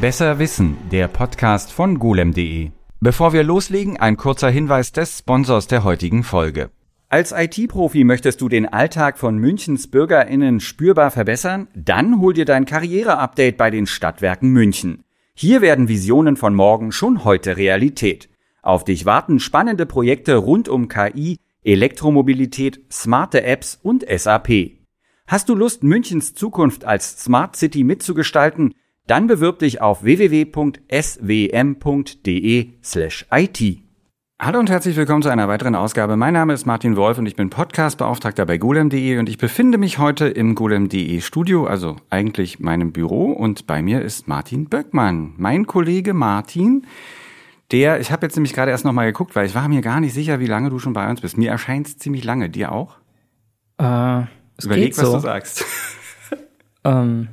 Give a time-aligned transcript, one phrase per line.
[0.00, 2.70] Besser Wissen, der Podcast von golem.de.
[3.00, 6.70] Bevor wir loslegen, ein kurzer Hinweis des Sponsors der heutigen Folge.
[7.10, 11.68] Als IT-Profi möchtest du den Alltag von Münchens BürgerInnen spürbar verbessern?
[11.74, 15.04] Dann hol dir dein Karriere-Update bei den Stadtwerken München.
[15.34, 18.30] Hier werden Visionen von morgen schon heute Realität.
[18.62, 24.78] Auf dich warten spannende Projekte rund um KI, Elektromobilität, smarte Apps und SAP.
[25.26, 28.72] Hast du Lust, Münchens Zukunft als Smart City mitzugestalten?
[29.10, 30.78] Dann bewirb dich auf www.swm.de/it.
[34.40, 36.16] Hallo und herzlich willkommen zu einer weiteren Ausgabe.
[36.16, 39.98] Mein Name ist Martin Wolf und ich bin Podcastbeauftragter bei golem.de und ich befinde mich
[39.98, 45.66] heute im golem.de Studio, also eigentlich meinem Büro und bei mir ist Martin Böckmann, mein
[45.66, 46.86] Kollege Martin.
[47.72, 50.14] Der, ich habe jetzt nämlich gerade erst nochmal geguckt, weil ich war mir gar nicht
[50.14, 51.36] sicher, wie lange du schon bei uns bist.
[51.36, 52.48] Mir erscheint es ziemlich lange.
[52.48, 52.98] Dir auch?
[53.76, 54.20] Äh,
[54.56, 55.14] es Überleg, was so.
[55.14, 55.64] du sagst.
[56.84, 57.28] Ähm,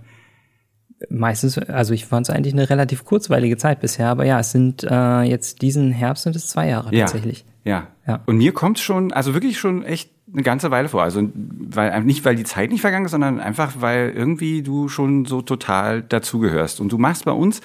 [1.09, 4.83] meistens, also ich fand es eigentlich eine relativ kurzweilige Zeit bisher, aber ja, es sind
[4.83, 7.05] äh, jetzt diesen Herbst sind es zwei Jahre Ja.
[7.05, 7.45] tatsächlich.
[7.63, 7.87] Ja.
[8.07, 8.21] Ja.
[8.25, 11.03] Und mir kommt schon, also wirklich schon echt eine ganze Weile vor.
[11.03, 15.25] Also weil nicht, weil die Zeit nicht vergangen ist, sondern einfach, weil irgendwie du schon
[15.25, 16.79] so total dazugehörst.
[16.79, 17.61] Und du machst bei uns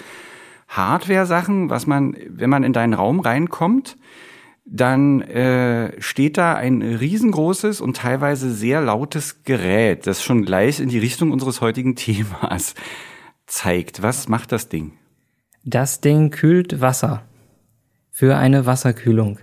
[0.69, 3.97] Hardware-Sachen, was man, wenn man in deinen Raum reinkommt,
[4.65, 10.89] dann äh, steht da ein riesengroßes und teilweise sehr lautes Gerät, das schon gleich in
[10.89, 12.75] die Richtung unseres heutigen Themas
[13.53, 14.03] zeigt.
[14.03, 14.93] Was macht das Ding?
[15.65, 17.23] Das Ding kühlt Wasser
[18.11, 19.39] für eine Wasserkühlung.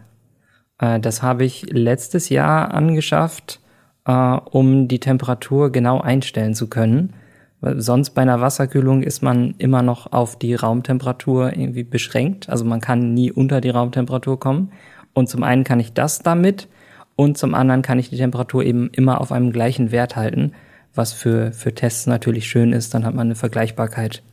[0.80, 3.62] Äh, das habe ich letztes Jahr angeschafft,
[4.06, 7.14] äh, um die Temperatur genau einstellen zu können.
[7.62, 12.50] Sonst bei einer Wasserkühlung ist man immer noch auf die Raumtemperatur irgendwie beschränkt.
[12.50, 14.72] Also man kann nie unter die Raumtemperatur kommen.
[15.14, 16.70] Und zum einen kann ich das damit
[17.18, 20.54] und zum anderen kann ich die Temperatur eben immer auf einem gleichen Wert halten,
[20.95, 22.94] was für, für Tests natürlich schön ist.
[22.94, 24.23] Dann hat man eine Vergleichbarkeit,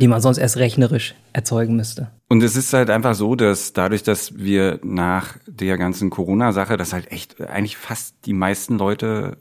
[0.00, 2.10] die man sonst erst rechnerisch erzeugen müsste.
[2.28, 6.92] Und es ist halt einfach so, dass dadurch, dass wir nach der ganzen Corona-Sache, dass
[6.92, 9.38] halt echt eigentlich fast die meisten Leute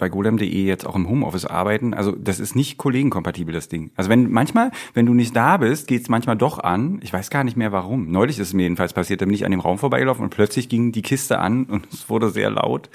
[0.00, 1.92] bei golem.de jetzt auch im Homeoffice arbeiten.
[1.92, 3.90] Also das ist nicht kollegenkompatibel, das Ding.
[3.94, 7.00] Also wenn manchmal, wenn du nicht da bist, geht's manchmal doch an.
[7.02, 8.10] Ich weiß gar nicht mehr warum.
[8.10, 10.70] Neulich ist es mir jedenfalls passiert, da bin ich an dem Raum vorbeigelaufen und plötzlich
[10.70, 12.88] ging die Kiste an und es wurde sehr laut.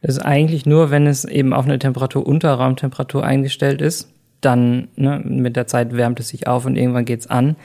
[0.00, 4.12] Das ist eigentlich nur, wenn es eben auf eine Temperatur unter Raumtemperatur eingestellt ist.
[4.40, 7.56] Dann ne, mit der Zeit wärmt es sich auf und irgendwann geht's an.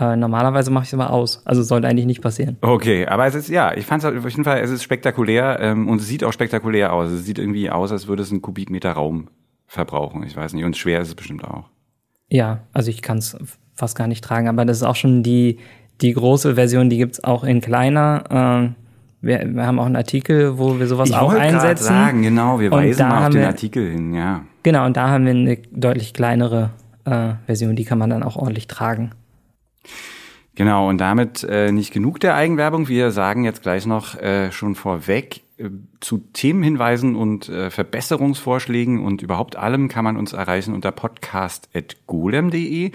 [0.00, 1.42] Äh, normalerweise mache ich es aber aus.
[1.44, 2.56] Also sollte eigentlich nicht passieren.
[2.62, 5.88] Okay, aber es ist, ja, ich fand es auf jeden Fall, es ist spektakulär ähm,
[5.88, 7.10] und es sieht auch spektakulär aus.
[7.10, 9.28] Es sieht irgendwie aus, als würde es einen Kubikmeter Raum
[9.66, 10.22] verbrauchen.
[10.22, 10.64] Ich weiß nicht.
[10.64, 11.64] Und schwer ist es bestimmt auch.
[12.28, 13.36] Ja, also ich kann es
[13.74, 15.58] fast gar nicht tragen, aber das ist auch schon die,
[16.00, 18.72] die große Version, die gibt's auch in kleiner.
[18.74, 18.81] Äh,
[19.22, 21.84] wir, wir haben auch einen Artikel, wo wir sowas ich auch einsetzen.
[21.84, 24.42] sagen, genau, wir weisen mal auf den wir- Artikel hin, ja.
[24.62, 26.70] Genau, und da haben wir eine deutlich kleinere
[27.04, 29.10] äh, Version, die kann man dann auch ordentlich tragen.
[30.54, 32.86] Genau, und damit äh, nicht genug der Eigenwerbung.
[32.86, 39.22] Wir sagen jetzt gleich noch äh, schon vorweg äh, zu Themenhinweisen und äh, Verbesserungsvorschlägen und
[39.22, 42.90] überhaupt allem kann man uns erreichen unter podcast.golem.de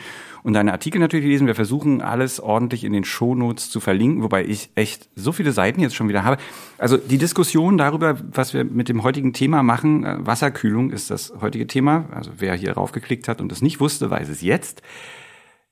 [0.47, 1.45] und deine Artikel natürlich lesen.
[1.45, 5.81] Wir versuchen alles ordentlich in den Shownotes zu verlinken, wobei ich echt so viele Seiten
[5.81, 6.37] jetzt schon wieder habe.
[6.77, 11.33] Also die Diskussion darüber, was wir mit dem heutigen Thema machen, äh, Wasserkühlung ist das
[11.41, 12.05] heutige Thema.
[12.11, 14.81] Also wer hier raufgeklickt hat und es nicht wusste, weiß es jetzt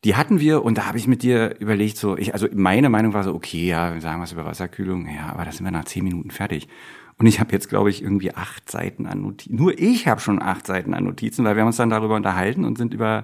[0.03, 3.16] die hatten wir und da habe ich mit dir überlegt, so, ich, also meine Meinung
[3.16, 5.86] war so, okay, ja, wir sagen was über Wasserkühlung, ja, aber da sind wir nach
[5.86, 6.68] zehn Minuten fertig.
[7.18, 9.56] Und ich habe jetzt, glaube ich, irgendwie acht Seiten an Notizen.
[9.56, 12.66] Nur ich habe schon acht Seiten an Notizen, weil wir haben uns dann darüber unterhalten
[12.66, 13.24] und sind über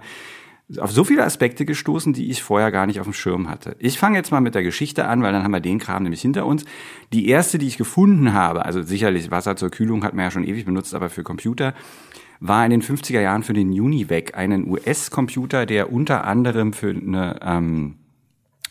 [0.79, 3.75] auf so viele Aspekte gestoßen, die ich vorher gar nicht auf dem Schirm hatte.
[3.79, 6.21] Ich fange jetzt mal mit der Geschichte an, weil dann haben wir den Kram nämlich
[6.21, 6.65] hinter uns.
[7.13, 10.43] Die erste, die ich gefunden habe, also sicherlich Wasser zur Kühlung hat man ja schon
[10.43, 11.73] ewig benutzt, aber für Computer,
[12.39, 17.39] war in den 50er Jahren für den Univac, einen US-Computer, der unter anderem für eine
[17.41, 17.95] ähm,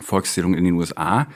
[0.01, 1.27] Volkszählung in den USA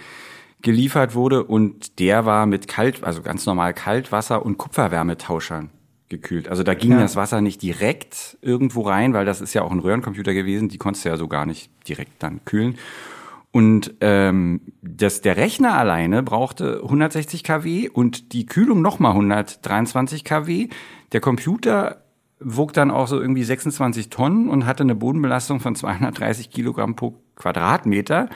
[0.63, 5.71] geliefert wurde und der war mit Kalt, also ganz normal Kaltwasser und Kupferwärmetauschern
[6.15, 6.49] gekühlt.
[6.49, 7.01] Also da ging Ja.
[7.01, 10.79] das Wasser nicht direkt irgendwo rein, weil das ist ja auch ein Röhrencomputer gewesen, die
[10.79, 12.77] konntest du ja so gar nicht direkt dann kühlen.
[13.51, 20.69] Und ähm, das, der Rechner alleine brauchte 160 kW und die Kühlung nochmal 123 kW.
[21.13, 22.03] Der Computer
[22.41, 27.15] wog dann auch so irgendwie 26 Tonnen und hatte eine Bodenbelastung von 230 Kilogramm pro
[27.37, 28.29] Quadratmeter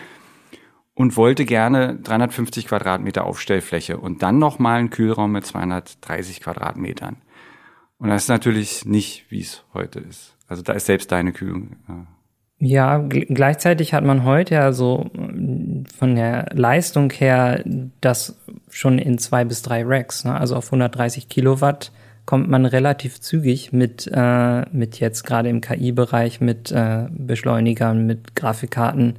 [0.94, 7.16] und wollte gerne 350 Quadratmeter Aufstellfläche und dann nochmal einen Kühlraum mit 230 Quadratmetern.
[7.98, 10.36] Und das ist natürlich nicht, wie es heute ist.
[10.46, 11.76] Also da ist selbst deine Kühlung.
[11.88, 12.06] Ja.
[12.60, 17.62] Ja, gl- gleichzeitig hat man heute ja so mm, von der Leistung her
[18.00, 18.36] das
[18.70, 20.34] schon in zwei bis drei Racks, ne?
[20.34, 21.92] also auf 130 Kilowatt
[22.26, 28.34] kommt man relativ zügig mit, äh, mit jetzt gerade im KI-Bereich, mit äh, Beschleunigern, mit
[28.34, 29.14] Grafikkarten.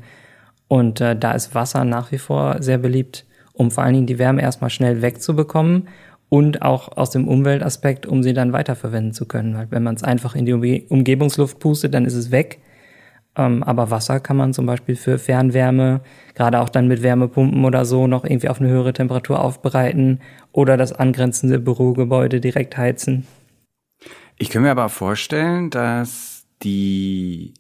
[0.68, 4.20] Und äh, da ist Wasser nach wie vor sehr beliebt, um vor allen Dingen die
[4.20, 5.88] Wärme erstmal schnell wegzubekommen
[6.30, 9.56] und auch aus dem Umweltaspekt, um sie dann weiterverwenden zu können.
[9.56, 10.54] Weil wenn man es einfach in die
[10.88, 12.60] Umgebungsluft pustet, dann ist es weg.
[13.36, 16.02] Ähm, aber Wasser kann man zum Beispiel für Fernwärme,
[16.36, 20.20] gerade auch dann mit Wärmepumpen oder so, noch irgendwie auf eine höhere Temperatur aufbereiten
[20.52, 23.26] oder das angrenzende Bürogebäude direkt heizen.
[24.38, 27.54] Ich kann mir aber vorstellen, dass die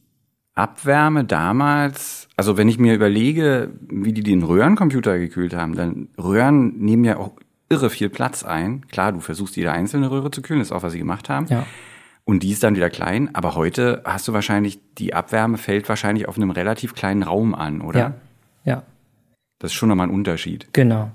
[0.55, 6.77] Abwärme damals, also wenn ich mir überlege, wie die den Röhrencomputer gekühlt haben, dann Röhren
[6.77, 7.31] nehmen ja auch
[7.69, 8.87] irre viel Platz ein.
[8.87, 11.47] Klar, du versuchst jede einzelne Röhre zu kühlen, das ist auch, was sie gemacht haben.
[11.49, 11.65] Ja.
[12.25, 13.33] Und die ist dann wieder klein.
[13.33, 17.81] Aber heute hast du wahrscheinlich, die Abwärme fällt wahrscheinlich auf einem relativ kleinen Raum an,
[17.81, 17.99] oder?
[17.99, 18.13] Ja.
[18.65, 18.83] Ja.
[19.59, 20.67] Das ist schon nochmal ein Unterschied.
[20.73, 21.11] Genau.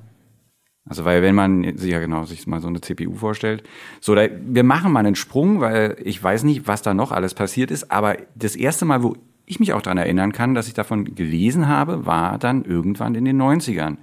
[0.87, 3.63] Also weil wenn man sich ja genau sich mal so eine CPU vorstellt,
[4.01, 7.33] so da, wir machen mal einen Sprung, weil ich weiß nicht, was da noch alles
[7.33, 9.17] passiert ist, aber das erste Mal, wo
[9.47, 13.25] ich mich auch daran erinnern kann, dass ich davon gelesen habe, war dann irgendwann in
[13.25, 13.97] den 90ern,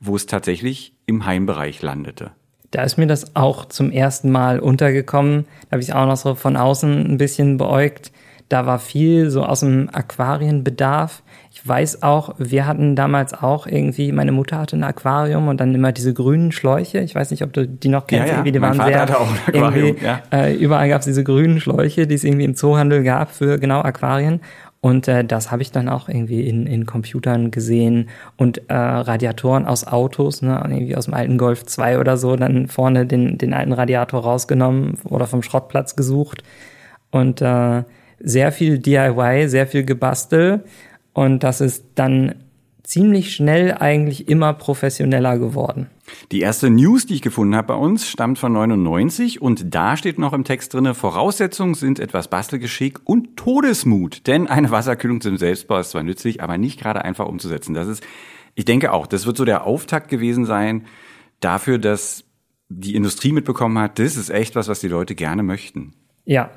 [0.00, 2.32] wo es tatsächlich im Heimbereich landete.
[2.70, 5.46] Da ist mir das auch zum ersten Mal untergekommen.
[5.68, 8.12] Da habe ich auch noch so von außen ein bisschen beäugt.
[8.50, 11.22] Da war viel so aus dem Aquarienbedarf.
[11.50, 15.74] Ich weiß auch, wir hatten damals auch irgendwie, meine Mutter hatte ein Aquarium und dann
[15.74, 17.00] immer diese grünen Schläuche.
[17.00, 18.26] Ich weiß nicht, ob du die noch kennst.
[18.26, 18.38] Ja, ja.
[18.38, 19.96] Irgendwie, die mein waren Vater sehr, hatte auch ein Aquarium.
[20.02, 20.22] Ja.
[20.32, 23.80] äh, überall gab es diese grünen Schläuche, die es irgendwie im Zoohandel gab für genau
[23.80, 24.40] Aquarien.
[24.80, 29.66] Und äh, das habe ich dann auch irgendwie in, in Computern gesehen und äh, Radiatoren
[29.66, 33.54] aus Autos, ne, irgendwie aus dem alten Golf 2 oder so, dann vorne den, den
[33.54, 36.44] alten Radiator rausgenommen oder vom Schrottplatz gesucht.
[37.10, 37.82] Und äh,
[38.20, 40.64] sehr viel DIY, sehr viel Gebastel.
[41.12, 42.34] Und das ist dann
[42.88, 45.88] ziemlich schnell eigentlich immer professioneller geworden.
[46.32, 50.18] Die erste News, die ich gefunden habe bei uns, stammt von 99 und da steht
[50.18, 54.26] noch im Text drinne: Voraussetzungen sind etwas Bastelgeschick und Todesmut.
[54.26, 57.74] Denn eine Wasserkühlung zum Selbstbau ist zwar nützlich, aber nicht gerade einfach umzusetzen.
[57.74, 58.02] Das ist,
[58.54, 60.86] ich denke auch, das wird so der Auftakt gewesen sein
[61.40, 62.24] dafür, dass
[62.70, 65.94] die Industrie mitbekommen hat, das ist echt was, was die Leute gerne möchten.
[66.24, 66.50] Ja,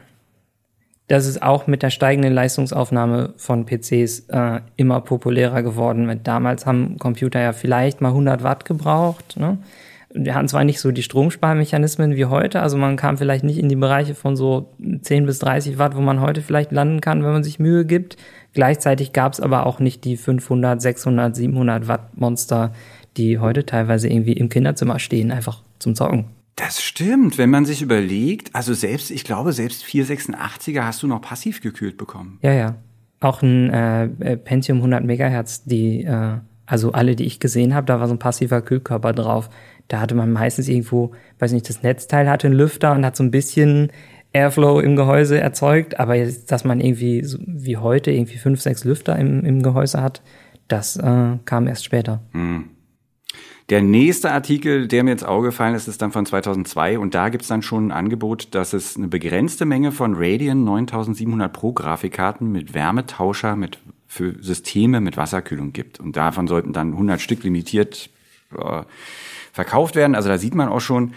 [1.12, 6.22] das ist auch mit der steigenden Leistungsaufnahme von PCs äh, immer populärer geworden.
[6.24, 9.36] Damals haben Computer ja vielleicht mal 100 Watt gebraucht.
[9.38, 9.58] Ne?
[10.14, 13.68] Wir hatten zwar nicht so die Stromsparmechanismen wie heute, also man kam vielleicht nicht in
[13.68, 14.70] die Bereiche von so
[15.02, 18.16] 10 bis 30 Watt, wo man heute vielleicht landen kann, wenn man sich Mühe gibt.
[18.54, 22.72] Gleichzeitig gab es aber auch nicht die 500, 600, 700 Watt Monster,
[23.18, 26.41] die heute teilweise irgendwie im Kinderzimmer stehen, einfach zum Zocken.
[26.64, 31.20] Das stimmt, wenn man sich überlegt, also selbst, ich glaube, selbst 486er hast du noch
[31.20, 32.38] passiv gekühlt bekommen.
[32.44, 32.76] Ja, ja.
[33.20, 36.38] Auch ein äh, Pentium 100 Megahertz, die, äh,
[36.68, 39.50] also alle, die ich gesehen habe, da war so ein passiver Kühlkörper drauf.
[39.88, 43.24] Da hatte man meistens irgendwo, weiß nicht, das Netzteil hatte einen Lüfter und hat so
[43.24, 43.92] ein bisschen
[44.32, 48.84] Airflow im Gehäuse erzeugt, aber jetzt, dass man irgendwie, so wie heute, irgendwie fünf, sechs
[48.84, 50.22] Lüfter im, im Gehäuse hat,
[50.68, 52.22] das äh, kam erst später.
[52.34, 52.66] Hm.
[53.72, 57.30] Der nächste Artikel, der mir ins Auge gefallen ist, ist dann von 2002 und da
[57.30, 62.52] gibt's dann schon ein Angebot, dass es eine begrenzte Menge von Radeon 9700 Pro Grafikkarten
[62.52, 68.10] mit Wärmetauscher mit für Systeme mit Wasserkühlung gibt und davon sollten dann 100 Stück limitiert
[68.58, 68.82] äh,
[69.54, 70.16] verkauft werden.
[70.16, 71.14] Also da sieht man auch schon,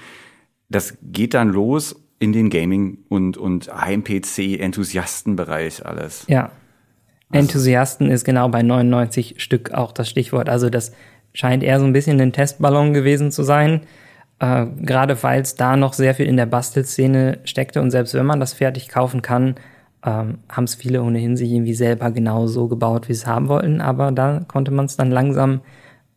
[0.69, 6.25] das geht dann los in den Gaming und und HMPC Enthusiastenbereich alles.
[6.29, 6.53] Ja.
[7.33, 10.49] Enthusiasten ist genau bei 99 Stück auch das Stichwort.
[10.49, 10.93] Also das
[11.35, 13.83] scheint eher so ein bisschen ein Testballon gewesen zu sein.
[14.39, 18.27] Äh, gerade weil es da noch sehr viel in der Bastelszene steckte und selbst wenn
[18.27, 19.57] man das fertig kaufen kann,
[20.05, 23.49] ähm, haben es viele ohnehin sich irgendwie selber genau so gebaut, wie sie es haben
[23.49, 23.81] wollten.
[23.81, 25.61] Aber da konnte man es dann langsam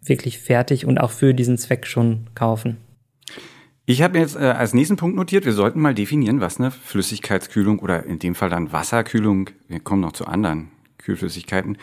[0.01, 2.77] wirklich fertig und auch für diesen Zweck schon kaufen.
[3.85, 7.79] Ich habe jetzt äh, als nächsten Punkt notiert, wir sollten mal definieren, was eine Flüssigkeitskühlung
[7.79, 11.77] oder in dem Fall dann Wasserkühlung, wir kommen noch zu anderen Kühlflüssigkeiten,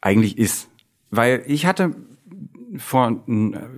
[0.00, 0.68] eigentlich ist.
[1.10, 1.94] Weil ich hatte
[2.76, 3.22] vor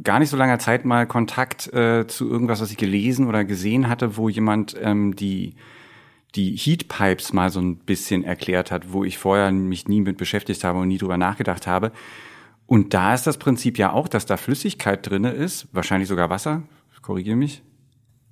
[0.02, 3.88] gar nicht so langer Zeit mal Kontakt äh, zu irgendwas, was ich gelesen oder gesehen
[3.88, 5.54] hatte, wo jemand ähm, die
[6.34, 10.64] die Heatpipes mal so ein bisschen erklärt hat, wo ich vorher mich nie mit beschäftigt
[10.64, 11.92] habe und nie drüber nachgedacht habe.
[12.66, 16.62] Und da ist das Prinzip ja auch, dass da Flüssigkeit drinne ist, wahrscheinlich sogar Wasser,
[17.06, 17.62] korrigiere mich.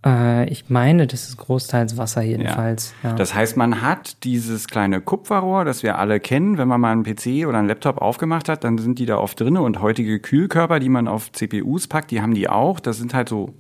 [0.05, 2.95] Äh, ich meine, das ist großteils Wasser jedenfalls.
[3.03, 3.11] Ja.
[3.11, 3.17] Ja.
[3.17, 6.59] Das heißt, man hat dieses kleine Kupferrohr, das wir alle kennen.
[6.59, 9.41] Wenn man mal einen PC oder einen Laptop aufgemacht hat, dann sind die da oft
[9.41, 9.63] drinne.
[9.63, 12.81] Und heutige Kühlkörper, die man auf CPUs packt, die haben die auch.
[12.81, 13.55] Das sind halt so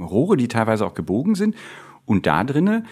[0.00, 1.54] Rohre, die teilweise auch gebogen sind.
[2.06, 2.84] Und da drinne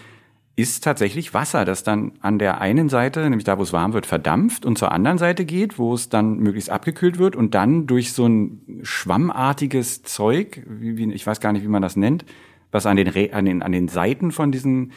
[0.55, 4.07] ist tatsächlich Wasser, das dann an der einen Seite, nämlich da, wo es warm wird,
[4.07, 8.11] verdampft und zur anderen Seite geht, wo es dann möglichst abgekühlt wird und dann durch
[8.11, 12.25] so ein schwammartiges Zeug, wie, wie, ich weiß gar nicht, wie man das nennt,
[12.77, 14.91] was an den, Re an den, an den Seiten von diesen,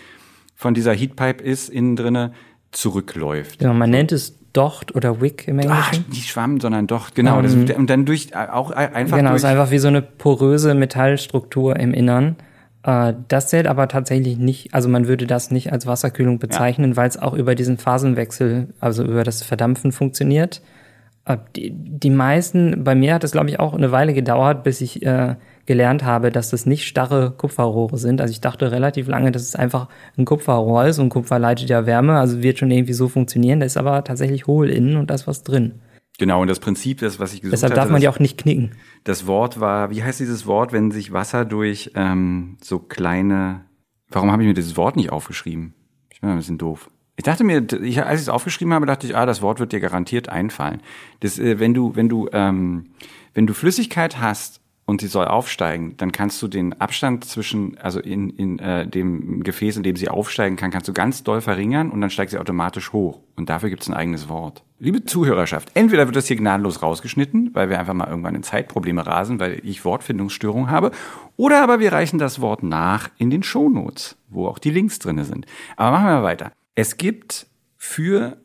[0.55, 2.33] von dieser Heatpipe ist, innen drinne,
[2.71, 3.59] zurückläuft.
[3.59, 6.05] Genau, man nennt es Docht oder Wick im Englischen.
[6.07, 7.41] Ach, nicht Schwamm, sondern Docht, genau.
[7.41, 11.77] Das, und dann durch, auch einfach Genau, es ist einfach wie so eine poröse Metallstruktur
[11.77, 12.37] im Innern.
[12.83, 17.09] Äh, Das zählt aber tatsächlich nicht, also man würde das nicht als Wasserkühlung bezeichnen, weil
[17.09, 20.63] es auch über diesen Phasenwechsel, also über das Verdampfen funktioniert.
[21.27, 24.81] Äh, Die, die meisten, bei mir hat es glaube ich auch eine Weile gedauert, bis
[24.81, 25.37] ich äh,
[25.71, 28.21] gelernt habe, dass das nicht starre Kupferrohre sind.
[28.21, 29.87] Also ich dachte relativ lange, dass es einfach
[30.19, 33.61] ein Kupferrohr ist und Kupfer leitet ja Wärme, also wird schon irgendwie so funktionieren.
[33.61, 35.75] Da ist aber tatsächlich hohl innen und da ist was drin.
[36.19, 38.19] genau, und das Prinzip, das, was ich gesucht Deshalb hatte, darf man das, die auch
[38.19, 38.73] nicht knicken.
[39.05, 43.61] das Wort war, wie heißt dieses Wort, wenn sich Wasser durch ähm, so kleine,
[44.09, 45.75] warum habe ich mir dieses Wort nicht aufgeschrieben?
[46.13, 46.91] Ich bin ein bisschen doof.
[47.17, 49.71] Ich dachte mir, ich, als ich es aufgeschrieben habe, dachte ich, ah, das Wort wird
[49.71, 50.83] dir garantiert einfallen.
[51.21, 52.87] Das, äh, wenn du, wenn du, ähm,
[53.35, 54.60] wenn du Flüssigkeit hast
[54.91, 59.45] und sie soll aufsteigen, dann kannst du den Abstand zwischen, also in, in äh, dem
[59.45, 62.39] Gefäß, in dem sie aufsteigen kann, kannst du ganz doll verringern und dann steigt sie
[62.39, 63.21] automatisch hoch.
[63.37, 64.65] Und dafür gibt es ein eigenes Wort.
[64.81, 69.07] Liebe Zuhörerschaft, entweder wird das hier gnadenlos rausgeschnitten, weil wir einfach mal irgendwann in Zeitprobleme
[69.07, 70.91] rasen, weil ich Wortfindungsstörung habe,
[71.37, 75.25] oder aber wir reichen das Wort nach in den Shownotes, wo auch die Links drinne
[75.25, 75.47] sind.
[75.77, 76.51] Aber machen wir mal weiter.
[76.75, 78.39] Es gibt für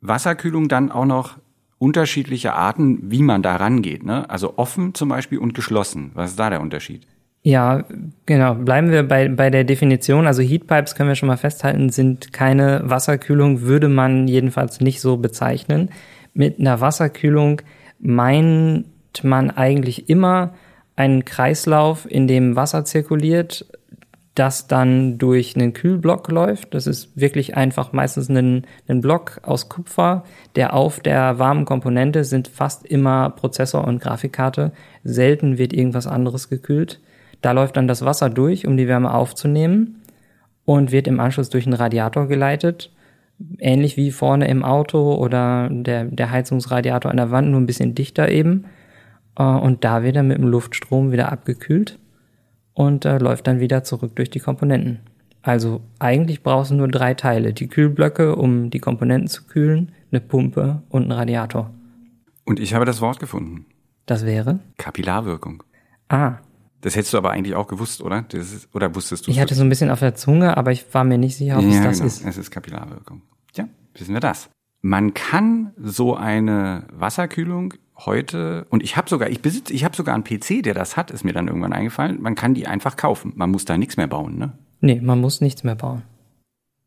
[0.00, 1.36] Wasserkühlung dann auch noch
[1.82, 4.04] unterschiedliche Arten, wie man da rangeht.
[4.04, 4.30] Ne?
[4.30, 6.12] Also offen zum Beispiel und geschlossen.
[6.14, 7.08] Was ist da der Unterschied?
[7.42, 7.82] Ja,
[8.24, 8.54] genau.
[8.54, 10.28] Bleiben wir bei, bei der Definition.
[10.28, 15.16] Also Heatpipes können wir schon mal festhalten, sind keine Wasserkühlung, würde man jedenfalls nicht so
[15.16, 15.90] bezeichnen.
[16.34, 17.62] Mit einer Wasserkühlung
[17.98, 18.84] meint
[19.24, 20.54] man eigentlich immer
[20.94, 23.66] einen Kreislauf, in dem Wasser zirkuliert,
[24.34, 26.72] das dann durch einen Kühlblock läuft.
[26.74, 30.24] Das ist wirklich einfach meistens ein, ein Block aus Kupfer,
[30.56, 34.72] der auf der warmen Komponente sind fast immer Prozessor und Grafikkarte.
[35.04, 37.00] Selten wird irgendwas anderes gekühlt.
[37.42, 40.02] Da läuft dann das Wasser durch, um die Wärme aufzunehmen
[40.64, 42.90] und wird im Anschluss durch einen Radiator geleitet.
[43.58, 47.94] Ähnlich wie vorne im Auto oder der, der Heizungsradiator an der Wand, nur ein bisschen
[47.94, 48.64] dichter eben.
[49.36, 51.98] Äh, Und da wird er mit dem Luftstrom wieder abgekühlt
[52.74, 55.00] und äh, läuft dann wieder zurück durch die Komponenten.
[55.42, 57.52] Also eigentlich brauchst du nur drei Teile.
[57.52, 61.70] Die Kühlblöcke, um die Komponenten zu kühlen, eine Pumpe und einen Radiator.
[62.44, 63.66] Und ich habe das Wort gefunden.
[64.06, 64.60] Das wäre?
[64.78, 65.62] Kapillarwirkung.
[66.08, 66.34] Ah,
[66.80, 68.24] Das hättest du aber eigentlich auch gewusst, oder?
[68.32, 71.04] Ist, oder wusstest du ich hatte so ein bisschen auf der Zunge, aber ich war
[71.04, 72.06] mir nicht sicher, ob es ja, das genau.
[72.06, 72.24] ist.
[72.24, 73.22] Es ist Kapillarwirkung.
[73.54, 74.50] Ja, wissen wir das.
[74.80, 77.74] Man kann so eine Wasserkühlung
[78.06, 81.10] heute und ich habe sogar ich besitze ich habe sogar einen PC, der das hat,
[81.10, 82.20] ist mir dann irgendwann eingefallen.
[82.20, 83.32] Man kann die einfach kaufen.
[83.36, 84.52] Man muss da nichts mehr bauen, ne?
[84.80, 86.02] Nee, man muss nichts mehr bauen.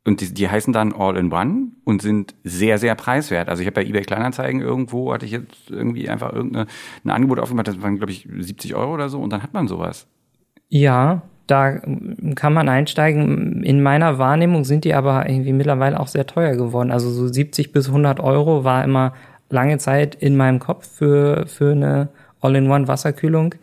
[0.07, 3.49] Und die, die heißen dann All-in-One und sind sehr, sehr preiswert.
[3.49, 6.67] Also ich habe bei eBay Kleinanzeigen irgendwo, hatte ich jetzt irgendwie einfach irgendein
[7.03, 9.67] ein Angebot aufgemacht, das waren, glaube ich, 70 Euro oder so und dann hat man
[9.67, 10.05] sowas.
[10.69, 11.79] Ja, da
[12.35, 13.63] kann man einsteigen.
[13.63, 16.91] In meiner Wahrnehmung sind die aber irgendwie mittlerweile auch sehr teuer geworden.
[16.91, 19.13] Also so 70 bis 100 Euro war immer
[19.49, 22.09] lange Zeit in meinem Kopf für, für eine
[22.41, 23.55] All-in-One-Wasserkühlung.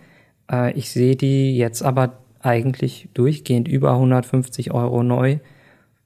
[0.51, 5.39] Äh, ich sehe die jetzt aber eigentlich durchgehend über 150 Euro neu.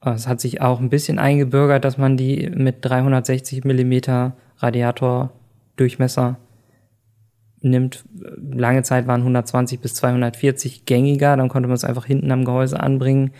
[0.03, 6.37] Äh, Es hat sich auch ein bisschen eingebürgert, dass man die mit 360 Millimeter Radiatordurchmesser
[7.61, 8.05] nimmt.
[8.51, 12.79] Lange Zeit waren 120 bis 240 gängiger, dann konnte man es einfach hinten am Gehäuse
[12.79, 13.31] anbringen.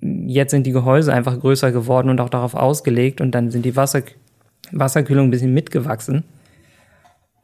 [0.00, 3.76] Jetzt sind die Gehäuse einfach größer geworden und auch darauf ausgelegt und dann sind die
[3.76, 4.02] Wasser,
[4.72, 6.24] Wasserkühlung ein bisschen mitgewachsen.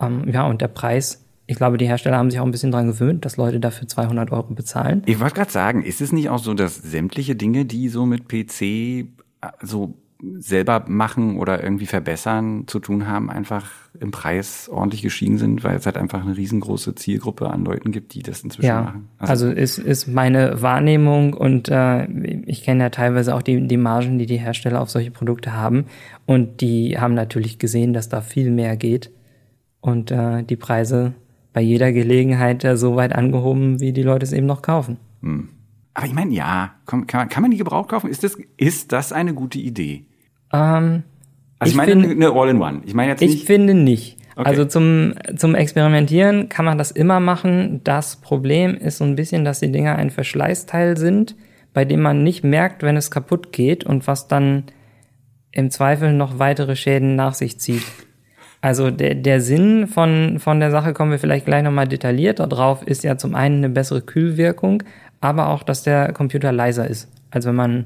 [0.01, 2.87] Ähm, ja, und der Preis, ich glaube, die Hersteller haben sich auch ein bisschen dran
[2.87, 5.03] gewöhnt, dass Leute dafür 200 Euro bezahlen.
[5.07, 8.29] Ich wollte gerade sagen, ist es nicht auch so, dass sämtliche Dinge, die so mit
[8.29, 9.05] PC äh,
[9.63, 9.95] so
[10.39, 13.71] selber machen oder irgendwie verbessern zu tun haben, einfach
[14.01, 18.15] im Preis ordentlich gestiegen sind, weil es halt einfach eine riesengroße Zielgruppe an Leuten gibt,
[18.15, 19.09] die das inzwischen Ja, machen.
[19.19, 22.07] also, ist, ist meine Wahrnehmung und äh,
[22.47, 25.85] ich kenne ja teilweise auch die, die Margen, die die Hersteller auf solche Produkte haben
[26.27, 29.13] und die haben natürlich gesehen, dass da viel mehr geht
[29.81, 31.15] und äh, die Preise
[31.53, 34.97] bei jeder Gelegenheit äh, so weit angehoben, wie die Leute es eben noch kaufen.
[35.95, 38.11] aber ich meine, ja, kann, man, kann man die gebraucht kaufen?
[38.11, 40.05] Ist das, ist das eine gute Idee?
[40.53, 41.03] Ähm,
[41.61, 42.83] Also ich, Ich meine find- eine All-in-One.
[42.87, 43.47] Ich meine jetzt Ich nicht.
[43.47, 44.17] finde nicht.
[44.37, 44.49] Okay.
[44.49, 47.81] Also zum, zum Experimentieren kann man das immer machen.
[47.83, 51.35] Das Problem ist so ein bisschen, dass die Dinger ein Verschleißteil sind,
[51.75, 54.65] bei dem man nicht merkt, wenn es kaputt geht und was dann
[55.51, 57.83] im Zweifel noch weitere Schäden nach sich zieht.
[58.61, 62.83] Also der, der Sinn von, von der Sache kommen wir vielleicht gleich nochmal detaillierter drauf,
[62.87, 64.83] ist ja zum einen eine bessere Kühlwirkung,
[65.21, 67.09] aber auch, dass der Computer leiser ist.
[67.33, 67.85] Also wenn man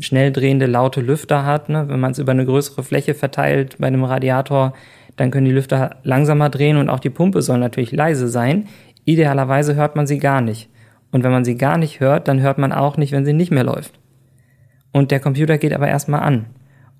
[0.00, 3.86] schnell drehende laute Lüfter hat, ne, wenn man es über eine größere Fläche verteilt bei
[3.86, 4.74] einem Radiator,
[5.16, 8.68] dann können die Lüfter langsamer drehen und auch die Pumpe soll natürlich leise sein.
[9.04, 10.68] Idealerweise hört man sie gar nicht.
[11.10, 13.50] Und wenn man sie gar nicht hört, dann hört man auch nicht, wenn sie nicht
[13.50, 13.98] mehr läuft.
[14.92, 16.46] Und der Computer geht aber erstmal an.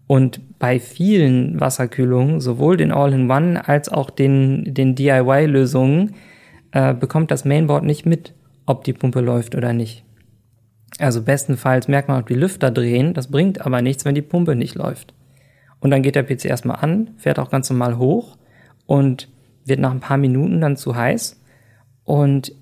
[0.07, 6.15] Und bei vielen Wasserkühlungen, sowohl den All-in-One als auch den, den DIY-Lösungen,
[6.73, 8.35] äh, bekommt das Mainboard nicht mit,
[8.67, 10.05] ob die Pumpe läuft oder nicht.
[10.99, 14.55] Also bestenfalls merkt man, ob die Lüfter drehen, das bringt aber nichts, wenn die Pumpe
[14.55, 15.15] nicht läuft.
[15.81, 18.37] Und dann geht der PC erstmal an, fährt auch ganz normal hoch
[18.87, 19.29] und
[19.65, 21.41] wird nach ein paar Minuten dann zu heiß
[22.05, 22.53] und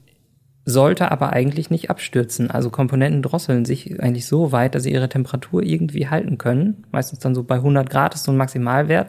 [0.64, 2.50] sollte aber eigentlich nicht abstürzen.
[2.50, 6.84] Also Komponenten drosseln sich eigentlich so weit, dass sie ihre Temperatur irgendwie halten können.
[6.92, 9.08] Meistens dann so bei 100 Grad ist so ein Maximalwert.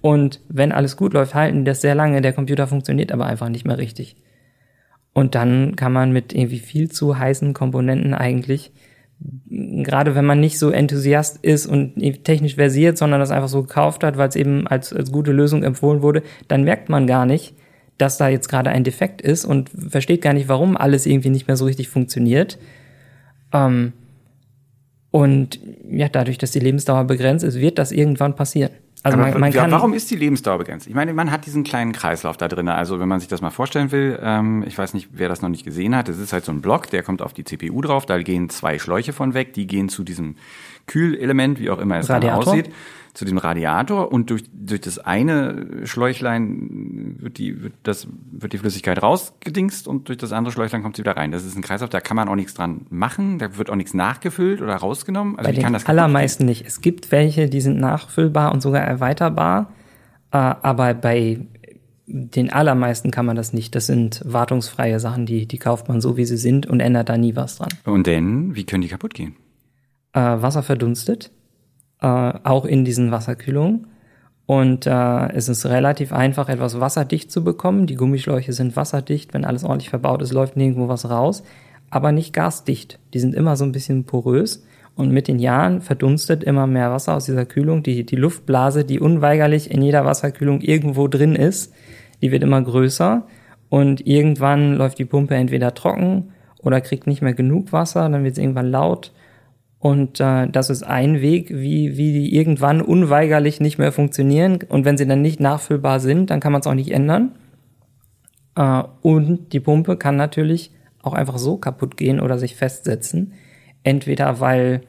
[0.00, 2.20] Und wenn alles gut läuft, halten die das sehr lange.
[2.20, 4.16] Der Computer funktioniert aber einfach nicht mehr richtig.
[5.16, 8.70] Und dann kann man mit irgendwie viel zu heißen Komponenten eigentlich,
[9.18, 14.04] gerade wenn man nicht so Enthusiast ist und technisch versiert, sondern das einfach so gekauft
[14.04, 17.54] hat, weil es eben als, als gute Lösung empfohlen wurde, dann merkt man gar nicht,
[17.96, 21.48] dass da jetzt gerade ein Defekt ist und versteht gar nicht, warum alles irgendwie nicht
[21.48, 22.58] mehr so richtig funktioniert.
[23.54, 23.94] Ähm,
[25.10, 25.58] und
[25.90, 28.72] ja, dadurch, dass die Lebensdauer begrenzt ist, wird das irgendwann passieren.
[29.06, 30.88] Also man, man kann warum ist die Lebensdauer begrenzt?
[30.88, 32.68] Ich meine, man hat diesen kleinen Kreislauf da drin.
[32.68, 35.48] Also wenn man sich das mal vorstellen will, ähm, ich weiß nicht, wer das noch
[35.48, 38.04] nicht gesehen hat, es ist halt so ein Block, der kommt auf die CPU drauf,
[38.04, 40.34] da gehen zwei Schläuche von weg, die gehen zu diesem
[40.86, 42.44] Kühlelement, wie auch immer es Radiator.
[42.44, 42.70] dann aussieht
[43.16, 48.58] zu dem Radiator und durch, durch das eine Schläuchlein wird die, wird das, wird die
[48.58, 51.32] Flüssigkeit rausgedingst und durch das andere Schläuchlein kommt sie wieder rein.
[51.32, 53.94] Das ist ein Kreislauf, da kann man auch nichts dran machen, da wird auch nichts
[53.94, 55.38] nachgefüllt oder rausgenommen.
[55.38, 56.66] Also Bei den allermeisten nicht.
[56.66, 59.72] Es gibt welche, die sind nachfüllbar und sogar erweiterbar,
[60.30, 61.40] äh, aber bei
[62.06, 63.74] den allermeisten kann man das nicht.
[63.74, 67.16] Das sind wartungsfreie Sachen, die, die kauft man so, wie sie sind und ändert da
[67.16, 67.70] nie was dran.
[67.84, 69.36] Und denn, wie können die kaputt gehen?
[70.16, 71.30] Äh, Wasser verdunstet
[72.00, 73.86] äh, auch in diesen Wasserkühlungen.
[74.46, 77.86] Und äh, es ist relativ einfach, etwas wasserdicht zu bekommen.
[77.86, 79.34] Die Gummischläuche sind wasserdicht.
[79.34, 81.42] Wenn alles ordentlich verbaut ist, läuft nirgendwo was raus.
[81.90, 82.98] Aber nicht gasdicht.
[83.12, 84.64] Die sind immer so ein bisschen porös.
[84.94, 87.82] Und mit den Jahren verdunstet immer mehr Wasser aus dieser Kühlung.
[87.82, 91.74] Die, die Luftblase, die unweigerlich in jeder Wasserkühlung irgendwo drin ist,
[92.22, 93.26] die wird immer größer.
[93.68, 96.30] Und irgendwann läuft die Pumpe entweder trocken
[96.62, 98.08] oder kriegt nicht mehr genug Wasser.
[98.08, 99.12] Dann wird es irgendwann laut
[99.86, 104.58] und äh, das ist ein Weg, wie, wie die irgendwann unweigerlich nicht mehr funktionieren.
[104.68, 107.36] Und wenn sie dann nicht nachfüllbar sind, dann kann man es auch nicht ändern.
[108.56, 110.72] Äh, und die Pumpe kann natürlich
[111.02, 113.34] auch einfach so kaputt gehen oder sich festsetzen.
[113.84, 114.80] Entweder weil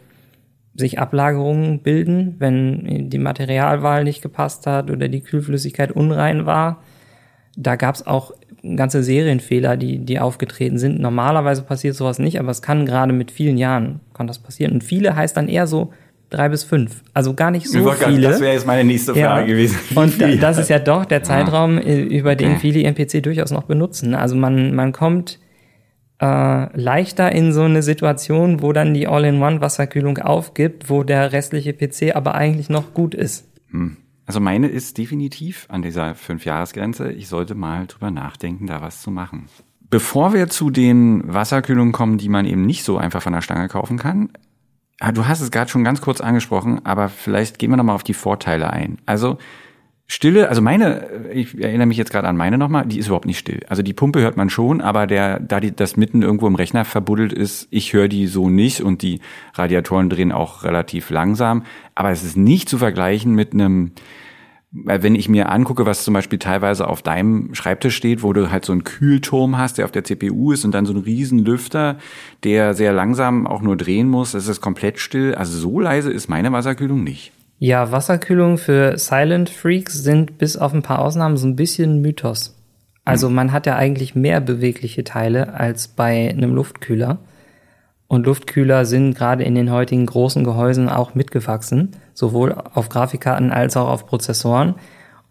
[0.74, 6.82] sich Ablagerungen bilden, wenn die Materialwahl nicht gepasst hat oder die Kühlflüssigkeit unrein war.
[7.58, 8.32] Da gab es auch
[8.76, 11.00] ganze Serienfehler, die, die aufgetreten sind.
[11.00, 14.74] Normalerweise passiert sowas nicht, aber es kann gerade mit vielen Jahren kann das passieren.
[14.74, 15.91] Und viele heißt dann eher so
[16.30, 17.04] drei bis fünf.
[17.13, 18.22] Also gar nicht so viele.
[18.22, 19.46] Das wäre jetzt meine nächste Frage ja.
[19.46, 19.78] gewesen.
[19.96, 21.84] Und das ist ja doch der Zeitraum, ja.
[21.84, 22.60] Äh, über den okay.
[22.60, 24.13] viele MPC durchaus noch benutzen.
[24.13, 25.39] Also man, man kommt
[26.20, 32.15] äh, leichter in so eine Situation, wo dann die All-in-One-Wasserkühlung aufgibt, wo der restliche PC
[32.15, 33.48] aber eigentlich noch gut ist.
[33.72, 33.98] Hm.
[34.28, 37.13] Also meine ist definitiv an dieser Fünf-Jahres-Grenze.
[37.13, 39.48] Ich sollte mal drüber nachdenken, da was zu machen.
[39.90, 43.70] Bevor wir zu den Wasserkühlungen kommen, die man eben nicht so einfach von der Stange
[43.70, 44.30] kaufen kann,
[45.00, 48.04] ah, du hast es gerade schon ganz kurz angesprochen, aber vielleicht gehen wir nochmal auf
[48.04, 48.98] die Vorteile ein.
[49.06, 49.38] Also
[50.10, 53.39] Stille, also meine, ich erinnere mich jetzt gerade an meine nochmal, die ist überhaupt nicht
[53.39, 53.60] still.
[53.67, 56.86] Also die Pumpe hört man schon, aber der, da die, das mitten irgendwo im Rechner
[56.86, 59.20] verbuddelt ist, ich höre die so nicht und die
[59.56, 61.63] Radiatoren drehen auch relativ langsam.
[61.93, 63.91] Aber es ist nicht zu vergleichen mit einem,
[64.72, 68.63] wenn ich mir angucke, was zum Beispiel teilweise auf deinem Schreibtisch steht, wo du halt
[68.63, 71.98] so einen Kühlturm hast, der auf der CPU ist und dann so einen riesen Lüfter,
[72.46, 75.36] der sehr langsam auch nur drehen muss, das ist komplett still.
[75.36, 77.34] Also so leise ist meine Wasserkühlung nicht.
[77.60, 82.56] Ja, Wasserkühlung für Silent Freaks sind bis auf ein paar Ausnahmen so ein bisschen Mythos.
[83.04, 83.36] Also hm.
[83.36, 87.20] man hat ja eigentlich mehr bewegliche Teile als bei einem Luftkühler.
[88.08, 93.76] Und Luftkühler sind gerade in den heutigen großen Gehäusen auch mitgewachsen, sowohl auf Grafikkarten als
[93.76, 94.76] auch auf Prozessoren.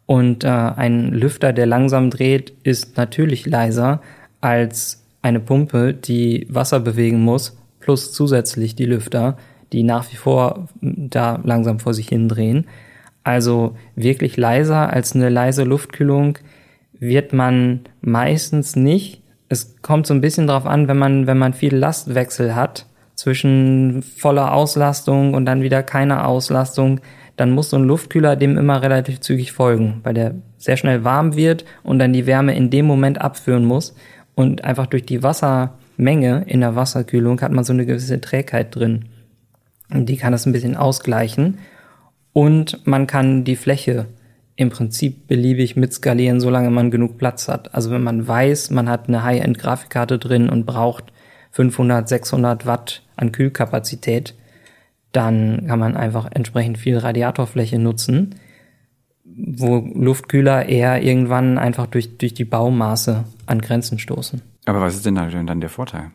[0.05, 4.03] Und äh, ein Lüfter, der langsam dreht, ist natürlich leiser
[4.41, 9.37] als eine Pumpe, die Wasser bewegen muss, plus zusätzlich die Lüfter,
[9.73, 12.67] die nach wie vor da langsam vor sich hin drehen.
[13.25, 16.39] Also wirklich leiser als eine leise Luftkühlung
[16.99, 19.23] wird man meistens nicht.
[19.49, 24.03] Es kommt so ein bisschen drauf an, wenn man, wenn man viel Lastwechsel hat zwischen
[24.03, 27.01] voller Auslastung und dann wieder keiner Auslastung,
[27.37, 31.37] dann muss so ein Luftkühler dem immer relativ zügig folgen, weil der sehr schnell warm
[31.37, 33.95] wird und dann die Wärme in dem Moment abführen muss.
[34.35, 39.07] Und einfach durch die Wassermenge in der Wasserkühlung hat man so eine gewisse Trägheit drin.
[39.91, 41.59] Die kann das ein bisschen ausgleichen.
[42.33, 44.07] Und man kann die Fläche
[44.57, 47.75] im Prinzip beliebig mitskalieren, solange man genug Platz hat.
[47.75, 51.13] Also wenn man weiß, man hat eine High-End-Grafikkarte drin und braucht
[51.53, 54.35] 500, 600 Watt an Kühlkapazität,
[55.13, 58.35] dann kann man einfach entsprechend viel Radiatorfläche nutzen,
[59.25, 64.43] wo Luftkühler eher irgendwann einfach durch, durch die Baumaße an Grenzen stoßen.
[64.67, 66.11] Aber was ist denn dann der Vorteil?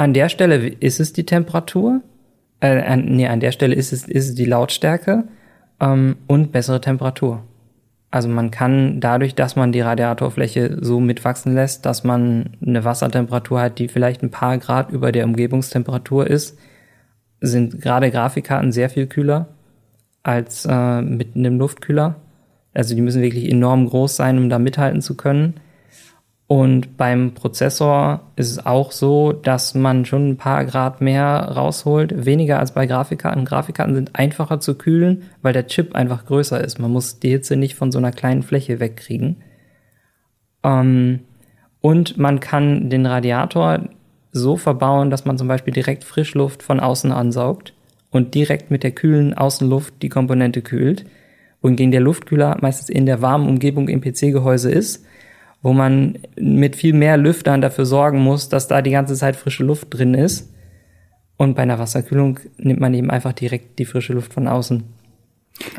[0.00, 2.00] An der Stelle ist es die Temperatur,
[2.60, 5.24] äh, an, nee, an der Stelle ist es, ist es die Lautstärke
[5.78, 7.42] ähm, und bessere Temperatur.
[8.10, 13.60] Also man kann dadurch, dass man die Radiatorfläche so mitwachsen lässt, dass man eine Wassertemperatur
[13.60, 16.58] hat, die vielleicht ein paar Grad über der Umgebungstemperatur ist,
[17.42, 19.48] sind gerade Grafikkarten sehr viel kühler
[20.22, 22.16] als äh, mit einem Luftkühler.
[22.72, 25.60] Also die müssen wirklich enorm groß sein, um da mithalten zu können.
[26.50, 32.26] Und beim Prozessor ist es auch so, dass man schon ein paar Grad mehr rausholt,
[32.26, 33.44] weniger als bei Grafikkarten.
[33.44, 36.80] Grafikkarten sind einfacher zu kühlen, weil der Chip einfach größer ist.
[36.80, 39.36] Man muss die Hitze nicht von so einer kleinen Fläche wegkriegen.
[40.64, 41.20] Ähm,
[41.80, 43.88] und man kann den Radiator
[44.32, 47.74] so verbauen, dass man zum Beispiel direkt Frischluft von außen ansaugt
[48.10, 51.04] und direkt mit der kühlen Außenluft die Komponente kühlt.
[51.62, 55.04] Wohingegen der Luftkühler meistens in der warmen Umgebung im PC-Gehäuse ist
[55.62, 59.64] wo man mit viel mehr Lüftern dafür sorgen muss, dass da die ganze Zeit frische
[59.64, 60.52] Luft drin ist.
[61.36, 64.82] Und bei einer Wasserkühlung nimmt man eben einfach direkt die frische Luft von außen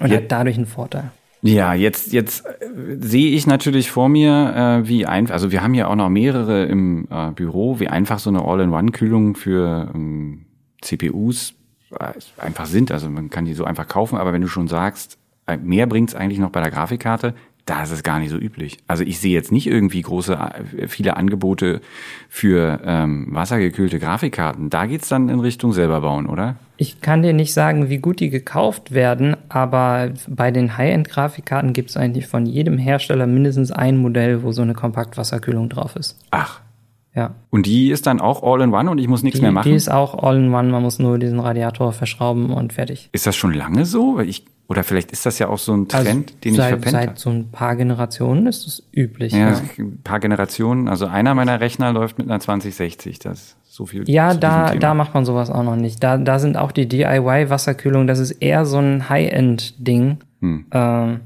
[0.02, 0.18] und ja.
[0.18, 1.12] hat dadurch einen Vorteil.
[1.44, 2.52] Ja, jetzt, jetzt äh,
[3.00, 6.66] sehe ich natürlich vor mir, äh, wie einfach, also wir haben ja auch noch mehrere
[6.66, 10.46] im äh, Büro, wie einfach so eine All-in-One-Kühlung für ähm,
[10.82, 11.56] CPUs
[12.00, 12.92] äh, einfach sind.
[12.92, 15.18] Also man kann die so einfach kaufen, aber wenn du schon sagst,
[15.48, 17.34] äh, mehr bringt's eigentlich noch bei der Grafikkarte,
[17.66, 18.80] da ist es gar nicht so üblich.
[18.88, 20.38] Also ich sehe jetzt nicht irgendwie große,
[20.88, 21.82] viele Angebote
[22.28, 24.70] für ähm, wassergekühlte Grafikkarten.
[24.70, 26.56] Da geht's dann in Richtung selber bauen, oder?
[26.78, 31.96] Ich kann dir nicht sagen, wie gut die gekauft werden, aber bei den High-End-Grafikkarten gibt's
[31.96, 36.18] eigentlich von jedem Hersteller mindestens ein Modell, wo so eine Kompaktwasserkühlung drauf ist.
[36.32, 36.62] Ach.
[37.14, 37.36] Ja.
[37.50, 39.70] Und die ist dann auch All-in-One und ich muss nichts die, mehr machen?
[39.70, 43.10] Die ist auch All-in-One, man muss nur diesen Radiator verschrauben und fertig.
[43.12, 44.16] Ist das schon lange so?
[44.16, 46.64] Weil ich oder vielleicht ist das ja auch so ein also Trend, also den seit,
[46.64, 49.34] ich verpennt Seit so ein paar Generationen ist es üblich.
[49.34, 50.88] Ja, ja, ein paar Generationen.
[50.88, 53.20] Also einer meiner Rechner läuft mit einer 2060.
[53.20, 54.10] Das ist so viel.
[54.10, 56.02] Ja, da, da macht man sowas auch noch nicht.
[56.02, 58.08] Da, da sind auch die DIY-Wasserkühlungen.
[58.08, 60.66] Das ist eher so ein High-End-Ding, hm.
[60.72, 61.18] äh,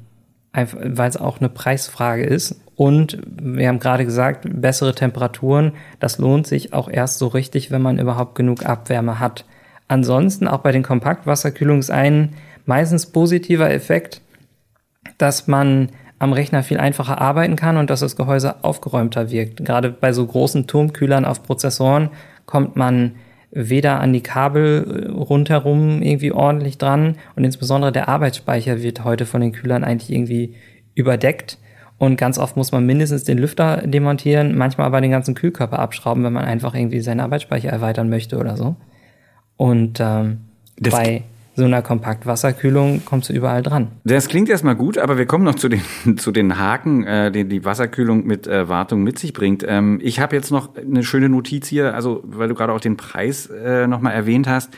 [0.52, 2.60] weil es auch eine Preisfrage ist.
[2.76, 5.74] Und wir haben gerade gesagt, bessere Temperaturen.
[6.00, 9.46] Das lohnt sich auch erst so richtig, wenn man überhaupt genug Abwärme hat.
[9.88, 12.34] Ansonsten auch bei den Kompaktwasserkühlungen ist ein
[12.66, 14.22] meistens positiver Effekt,
[15.18, 19.66] dass man am Rechner viel einfacher arbeiten kann und dass das Gehäuse aufgeräumter wirkt.
[19.66, 22.10] Gerade bei so großen Turmkühlern auf Prozessoren
[22.46, 23.16] kommt man
[23.52, 29.26] weder an die Kabel äh, rundherum irgendwie ordentlich dran und insbesondere der Arbeitsspeicher wird heute
[29.26, 30.56] von den Kühlern eigentlich irgendwie
[30.94, 31.58] überdeckt
[31.98, 36.24] und ganz oft muss man mindestens den Lüfter demontieren, manchmal aber den ganzen Kühlkörper abschrauben,
[36.24, 38.76] wenn man einfach irgendwie seinen Arbeitsspeicher erweitern möchte oder so.
[39.56, 40.42] Und ähm,
[40.82, 41.24] bei
[41.56, 43.88] so einer Kompaktwasserkühlung kommst du überall dran.
[44.04, 45.82] Das klingt erstmal gut, aber wir kommen noch zu den,
[46.18, 49.66] zu den Haken, äh, die die Wasserkühlung mit äh, Wartung mit sich bringt.
[49.68, 52.98] Ähm, ich habe jetzt noch eine schöne Notiz hier, also weil du gerade auch den
[52.98, 54.74] Preis äh, nochmal erwähnt hast.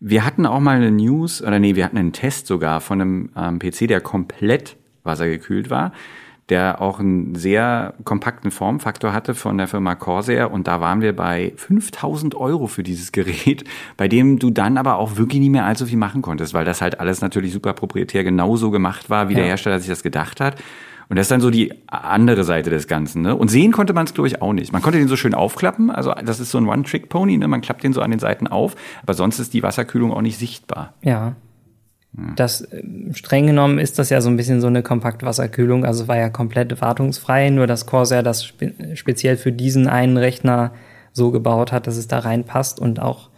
[0.00, 3.30] Wir hatten auch mal eine News, oder nee, wir hatten einen Test sogar von einem
[3.36, 5.92] ähm, PC, der komplett wassergekühlt war
[6.48, 11.14] der auch einen sehr kompakten Formfaktor hatte von der Firma Corsair und da waren wir
[11.14, 13.64] bei 5000 Euro für dieses Gerät,
[13.96, 16.80] bei dem du dann aber auch wirklich nie mehr allzu viel machen konntest, weil das
[16.80, 19.40] halt alles natürlich super proprietär genauso gemacht war, wie ja.
[19.40, 20.56] der Hersteller sich das gedacht hat.
[21.10, 23.22] Und das ist dann so die andere Seite des Ganzen.
[23.22, 23.34] Ne?
[23.34, 24.72] Und sehen konnte man es, glaube ich, auch nicht.
[24.72, 25.90] Man konnte den so schön aufklappen.
[25.90, 27.38] Also das ist so ein One-Trick-Pony.
[27.38, 27.48] Ne?
[27.48, 28.76] Man klappt den so an den Seiten auf.
[29.02, 30.92] Aber sonst ist die Wasserkühlung auch nicht sichtbar.
[31.00, 31.34] Ja,
[32.36, 36.16] das äh, streng genommen ist das ja so ein bisschen so eine Kompaktwasserkühlung, also war
[36.16, 40.72] ja komplett wartungsfrei, nur dass Corsair das spe speziell für diesen einen Rechner
[41.12, 43.30] so gebaut hat, dass es da reinpasst und auch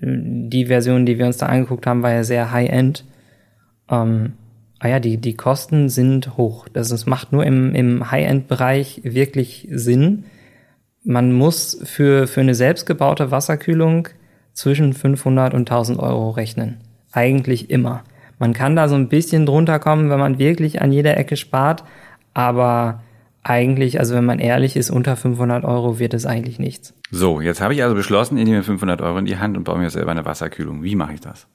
[0.00, 3.04] äh, die Version, die wir uns da angeguckt haben, war ja sehr high-end.
[3.90, 4.34] Ähm,
[4.78, 6.68] ah ja, die, die Kosten sind hoch.
[6.72, 10.24] Das ist, macht nur im, im High-End-Bereich wirklich Sinn.
[11.04, 14.08] Man muss für, für eine selbstgebaute Wasserkühlung
[14.52, 16.78] zwischen 500 und 1000 Euro rechnen.
[17.10, 18.04] Eigentlich immer.
[18.42, 21.84] Man kann da so ein bisschen drunter kommen, wenn man wirklich an jeder Ecke spart,
[22.34, 23.00] aber
[23.44, 26.92] eigentlich, also wenn man ehrlich ist, unter 500 Euro wird es eigentlich nichts.
[27.12, 29.78] So, jetzt habe ich also beschlossen, ich nehme 500 Euro in die Hand und baue
[29.78, 30.82] mir selber eine Wasserkühlung.
[30.82, 31.46] Wie mache ich das?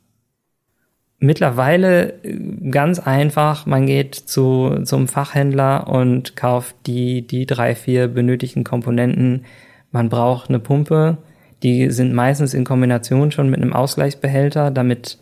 [1.19, 8.07] Mittlerweile äh, ganz einfach, man geht zu, zum Fachhändler und kauft die, die drei, vier
[8.07, 9.43] benötigten Komponenten.
[9.91, 11.17] Man braucht eine Pumpe,
[11.63, 15.17] die sind meistens in Kombination schon mit einem Ausgleichsbehälter, damit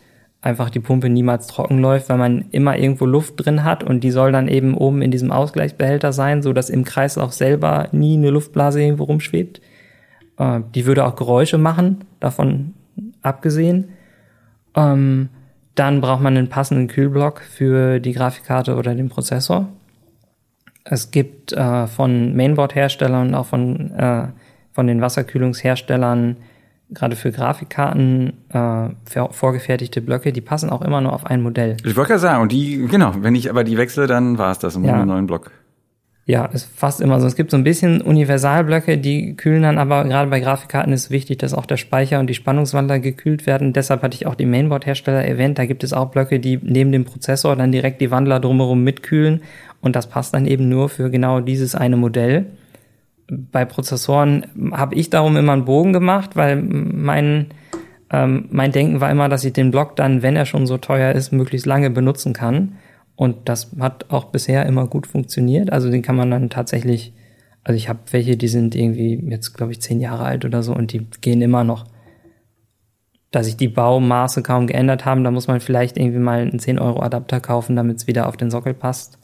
[0.46, 4.12] einfach die Pumpe niemals trocken läuft, weil man immer irgendwo Luft drin hat und die
[4.12, 8.30] soll dann eben oben in diesem Ausgleichsbehälter sein, so dass im Kreislauf selber nie eine
[8.30, 9.60] Luftblase irgendwo rumschwebt.
[10.38, 12.74] Äh, die würde auch Geräusche machen, davon
[13.22, 13.88] abgesehen.
[14.76, 15.30] Ähm,
[15.74, 19.68] dann braucht man einen passenden Kühlblock für die Grafikkarte oder den Prozessor.
[20.84, 24.28] Es gibt äh, von Mainboard-Herstellern und auch von, äh,
[24.72, 26.36] von den Wasserkühlungsherstellern
[26.90, 28.88] gerade für Grafikkarten äh,
[29.30, 31.76] vorgefertigte Blöcke, die passen auch immer nur auf ein Modell.
[31.84, 34.58] Ich wollte gerade sagen, und die, genau, wenn ich aber die wechsle, dann war es
[34.58, 34.94] das, immer ja.
[34.94, 35.50] einen neuen Block.
[36.28, 37.26] Ja, ist fast immer so.
[37.28, 41.38] Es gibt so ein bisschen Universalblöcke, die kühlen dann aber, gerade bei Grafikkarten ist wichtig,
[41.38, 43.72] dass auch der Speicher und die Spannungswandler gekühlt werden.
[43.72, 45.56] Deshalb hatte ich auch die Mainboard-Hersteller erwähnt.
[45.56, 49.42] Da gibt es auch Blöcke, die neben dem Prozessor dann direkt die Wandler drumherum mitkühlen.
[49.80, 52.46] Und das passt dann eben nur für genau dieses eine Modell.
[53.28, 57.48] Bei Prozessoren habe ich darum immer einen Bogen gemacht, weil mein,
[58.10, 61.12] ähm, mein Denken war immer, dass ich den Block dann, wenn er schon so teuer
[61.12, 62.76] ist, möglichst lange benutzen kann.
[63.16, 65.72] Und das hat auch bisher immer gut funktioniert.
[65.72, 67.14] Also den kann man dann tatsächlich,
[67.64, 70.74] also ich habe welche, die sind irgendwie jetzt, glaube ich, zehn Jahre alt oder so
[70.74, 71.86] und die gehen immer noch.
[73.32, 77.40] Dass sich die Baumaße kaum geändert haben, da muss man vielleicht irgendwie mal einen 10-Euro-Adapter
[77.40, 79.18] kaufen, damit es wieder auf den Sockel passt.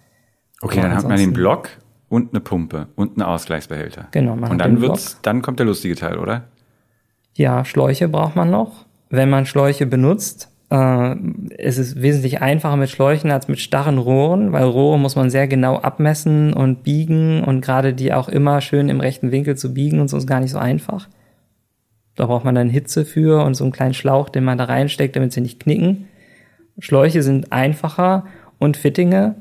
[0.61, 1.69] Okay, dann hat man den Block
[2.13, 4.09] und eine Pumpe und einen Ausgleichsbehälter.
[4.11, 6.45] Genau, man Und dann wird's, dann kommt der lustige Teil, oder?
[7.33, 8.85] Ja, Schläuche braucht man noch.
[9.09, 11.17] Wenn man Schläuche benutzt, äh,
[11.57, 15.49] es ist wesentlich einfacher mit Schläuchen als mit starren Rohren, weil Rohre muss man sehr
[15.49, 19.99] genau abmessen und biegen und gerade die auch immer schön im rechten Winkel zu biegen
[19.99, 21.09] und so ist gar nicht so einfach.
[22.15, 25.17] Da braucht man dann Hitze für und so einen kleinen Schlauch, den man da reinsteckt,
[25.17, 26.09] damit sie nicht knicken.
[26.79, 28.27] Schläuche sind einfacher
[28.59, 29.37] und Fittinge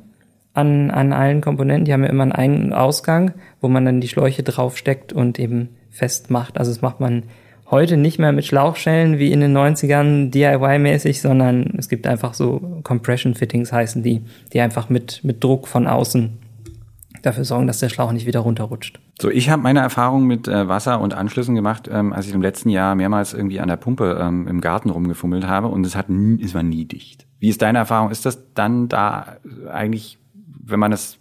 [0.53, 4.07] an, an allen Komponenten, die haben ja immer einen Ein- Ausgang, wo man dann die
[4.07, 6.57] Schläuche draufsteckt und eben festmacht.
[6.57, 7.23] Also das macht man
[7.69, 12.81] heute nicht mehr mit Schlauchschellen wie in den 90ern DIY-mäßig, sondern es gibt einfach so
[12.83, 16.37] Compression Fittings heißen die, die einfach mit, mit Druck von außen
[17.21, 18.99] dafür sorgen, dass der Schlauch nicht wieder runterrutscht.
[19.21, 22.41] So, ich habe meine Erfahrung mit äh, Wasser und Anschlüssen gemacht, ähm, als ich im
[22.41, 26.07] letzten Jahr mehrmals irgendwie an der Pumpe ähm, im Garten rumgefummelt habe und es hat
[26.09, 27.27] es war nie dicht.
[27.39, 28.11] Wie ist deine Erfahrung?
[28.11, 29.37] Ist das dann da
[29.71, 30.17] eigentlich,
[30.63, 31.17] wenn man es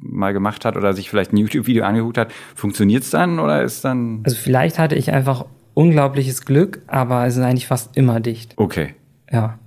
[0.00, 3.84] mal gemacht hat oder sich vielleicht ein YouTube-Video angeguckt hat, funktioniert es dann oder ist
[3.84, 4.20] dann?
[4.24, 8.54] Also vielleicht hatte ich einfach unglaubliches Glück, aber es ist eigentlich fast immer dicht.
[8.56, 8.94] Okay.
[9.30, 9.58] Ja.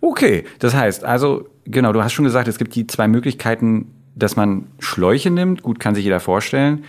[0.00, 4.36] Okay, das heißt, also genau, du hast schon gesagt, es gibt die zwei Möglichkeiten, dass
[4.36, 6.84] man Schläuche nimmt, gut kann sich jeder vorstellen.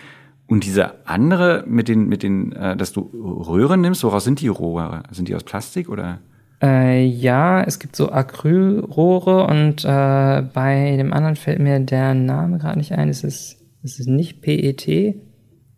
[0.48, 3.02] Und diese andere mit den, mit den, äh, dass du
[3.48, 5.04] Röhren nimmst, woraus sind die Rohre?
[5.12, 6.20] Sind die aus Plastik oder?
[6.62, 12.60] Äh, ja, es gibt so Acrylrohre und äh, bei dem anderen fällt mir der Name
[12.60, 13.10] gerade nicht ein.
[13.10, 15.16] Es ist, es ist nicht PET, ähm,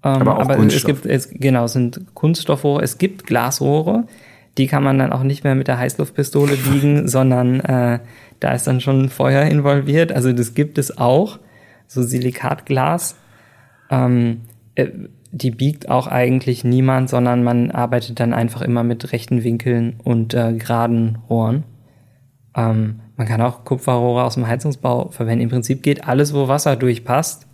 [0.04, 0.90] aber auch aber Kunststoff.
[0.90, 4.06] es gibt, es, genau, es sind Kunststoffrohre, es gibt Glasrohre,
[4.58, 8.00] die kann man dann auch nicht mehr mit der Heißluftpistole biegen, sondern äh,
[8.42, 10.12] da ist dann schon Feuer involviert.
[10.12, 11.40] Also das gibt es auch,
[11.88, 13.16] so Silikatglas.
[13.90, 14.42] Ähm,
[14.76, 14.90] äh,
[15.36, 20.36] die biegt auch eigentlich niemand, sondern man arbeitet dann einfach immer mit rechten Winkeln und
[20.36, 21.64] äh, geraden Rohren.
[22.56, 25.42] Ähm, man kann auch Kupferrohre aus dem Heizungsbau verwenden.
[25.42, 27.48] Im Prinzip geht alles, wo Wasser durchpasst.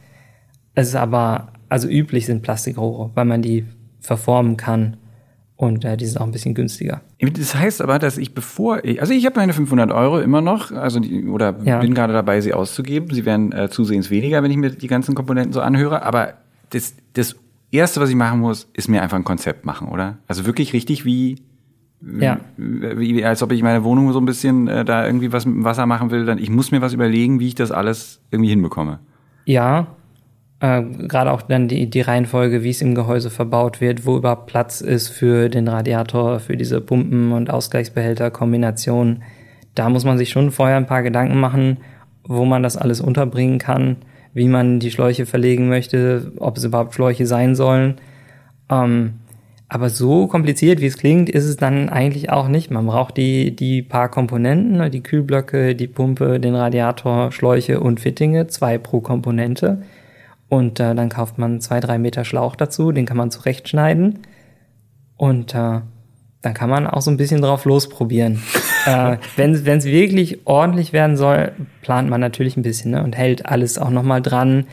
[0.75, 3.65] Es ist aber also üblich sind Plastikrohre, weil man die
[4.01, 4.97] verformen kann
[5.55, 7.01] und äh, die sind auch ein bisschen günstiger.
[7.21, 10.71] Das heißt aber, dass ich bevor ich, also ich habe meine 500 Euro immer noch,
[10.71, 11.79] also die, oder ja.
[11.79, 13.13] bin gerade dabei, sie auszugeben.
[13.13, 16.03] Sie werden äh, zusehends weniger, wenn ich mir die ganzen Komponenten so anhöre.
[16.03, 16.33] Aber
[16.71, 17.35] das, das
[17.77, 20.17] erste, was ich machen muss, ist mir einfach ein Konzept machen, oder?
[20.27, 21.37] Also wirklich richtig wie
[22.01, 22.39] ja.
[22.55, 25.63] Wie, als ob ich meine Wohnung so ein bisschen äh, da irgendwie was mit dem
[25.65, 28.99] Wasser machen will, dann ich muss mir was überlegen, wie ich das alles irgendwie hinbekomme.
[29.43, 29.87] Ja,
[30.61, 34.47] äh, Gerade auch dann die, die Reihenfolge, wie es im Gehäuse verbaut wird, wo überhaupt
[34.47, 39.23] Platz ist für den Radiator, für diese Pumpen- und Ausgleichsbehälter-Kombination.
[39.75, 41.77] Da muss man sich schon vorher ein paar Gedanken machen,
[42.23, 43.97] wo man das alles unterbringen kann,
[44.33, 47.95] wie man die Schläuche verlegen möchte, ob es überhaupt Schläuche sein sollen.
[48.69, 49.15] Ähm,
[49.71, 52.71] aber so kompliziert, wie es klingt, ist es dann eigentlich auch nicht.
[52.71, 57.99] Man braucht die, die paar Komponenten, ne, die Kühlblöcke, die Pumpe, den Radiator, Schläuche und
[57.99, 59.83] Fittinge, zwei pro Komponente.
[60.49, 64.19] Und äh, dann kauft man zwei, drei Meter Schlauch dazu, den kann man zurechtschneiden.
[65.17, 65.81] Und äh,
[66.41, 68.41] dann kann man auch so ein bisschen drauf losprobieren.
[68.85, 73.45] äh, wenn es wirklich ordentlich werden soll, plant man natürlich ein bisschen ne, und hält
[73.45, 74.65] alles auch nochmal dran.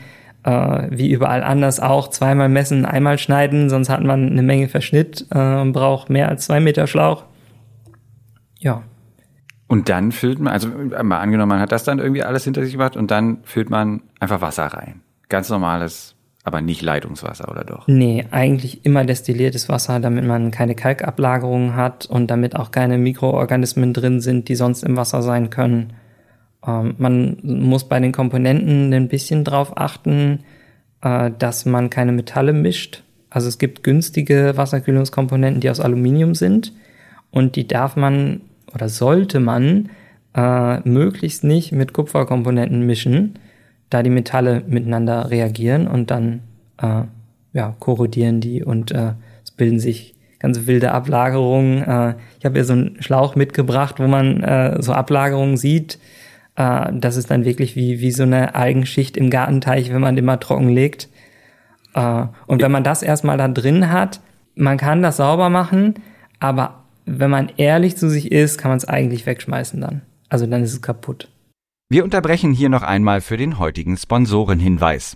[0.43, 5.25] Äh, wie überall anders auch, zweimal messen, einmal schneiden, sonst hat man eine Menge Verschnitt
[5.31, 7.25] äh, und braucht mehr als zwei Meter Schlauch.
[8.59, 8.83] Ja.
[9.67, 12.71] Und dann füllt man, also mal angenommen, man hat das dann irgendwie alles hinter sich
[12.71, 15.01] gebracht und dann füllt man einfach Wasser rein.
[15.27, 16.15] Ganz normales,
[16.47, 17.87] aber nicht Leitungswasser, oder doch?
[17.87, 23.93] Nee, eigentlich immer destilliertes Wasser, damit man keine Kalkablagerungen hat und damit auch keine Mikroorganismen
[23.93, 25.93] drin sind, die sonst im Wasser sein können.
[26.65, 30.39] Ähm, man muss bei den Komponenten ein bisschen drauf achten,
[31.01, 36.71] äh, dass man keine Metalle mischt, Also es gibt günstige Wasserkühlungskomponenten, die aus Aluminium sind
[37.29, 38.41] und die darf man
[38.73, 39.89] oder sollte man
[40.33, 43.37] äh, möglichst nicht mit Kupferkomponenten mischen,
[43.89, 46.41] da die Metalle miteinander reagieren und dann
[46.81, 47.03] äh,
[47.53, 51.83] ja, korrodieren die und äh, es bilden sich ganz wilde Ablagerungen.
[51.83, 55.99] Äh, ich habe hier so einen Schlauch mitgebracht, wo man äh, so Ablagerungen sieht.
[56.55, 60.25] Äh, das ist dann wirklich wie, wie so eine Eigenschicht im Gartenteich, wenn man den
[60.25, 61.09] mal trocken legt.
[61.93, 64.21] Äh, und wenn man das erstmal da drin hat,
[64.55, 65.95] man kann das sauber machen,
[66.39, 70.01] aber wenn man ehrlich zu sich ist, kann man es eigentlich wegschmeißen dann.
[70.29, 71.29] Also dann ist es kaputt.
[71.89, 75.15] Wir unterbrechen hier noch einmal für den heutigen Sponsorenhinweis.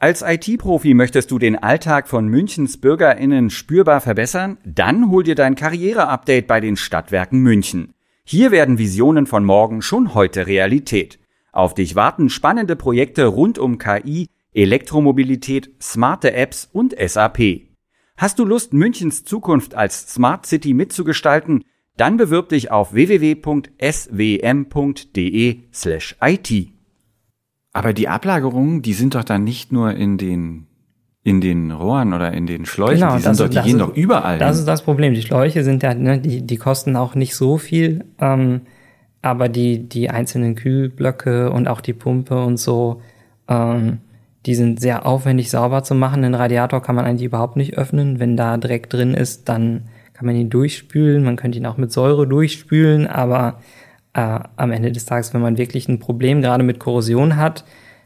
[0.00, 4.58] Als IT-Profi möchtest du den Alltag von Münchens BürgerInnen spürbar verbessern?
[4.64, 7.94] Dann hol dir dein Karriere-Update bei den Stadtwerken München.
[8.24, 11.20] Hier werden Visionen von morgen schon heute Realität.
[11.52, 17.68] Auf dich warten spannende Projekte rund um KI, Elektromobilität, smarte Apps und SAP.
[18.16, 21.62] Hast du Lust, Münchens Zukunft als Smart City mitzugestalten?
[21.98, 23.48] Dann bewirb dich auf www.swm.de/it.
[27.72, 30.68] Aber die Ablagerungen, die sind doch dann nicht nur in den
[31.24, 33.94] in den Rohren oder in den Schläuchen, genau, die sind doch, die gehen ist, doch
[33.94, 34.38] überall.
[34.38, 34.60] Das hin.
[34.60, 35.12] ist das Problem.
[35.12, 38.62] Die Schläuche sind ja, ne, die, die kosten auch nicht so viel, ähm,
[39.20, 43.02] aber die, die einzelnen Kühlblöcke und auch die Pumpe und so,
[43.48, 43.98] ähm,
[44.46, 46.22] die sind sehr aufwendig sauber zu machen.
[46.22, 48.20] Den Radiator kann man eigentlich überhaupt nicht öffnen.
[48.20, 51.22] Wenn da Dreck drin ist, dann kann man ihn durchspülen.
[51.22, 53.60] Man könnte ihn auch mit Säure durchspülen, aber
[54.14, 57.64] äh, am Ende des Tages, wenn man wirklich ein Problem gerade mit Korrosion hat,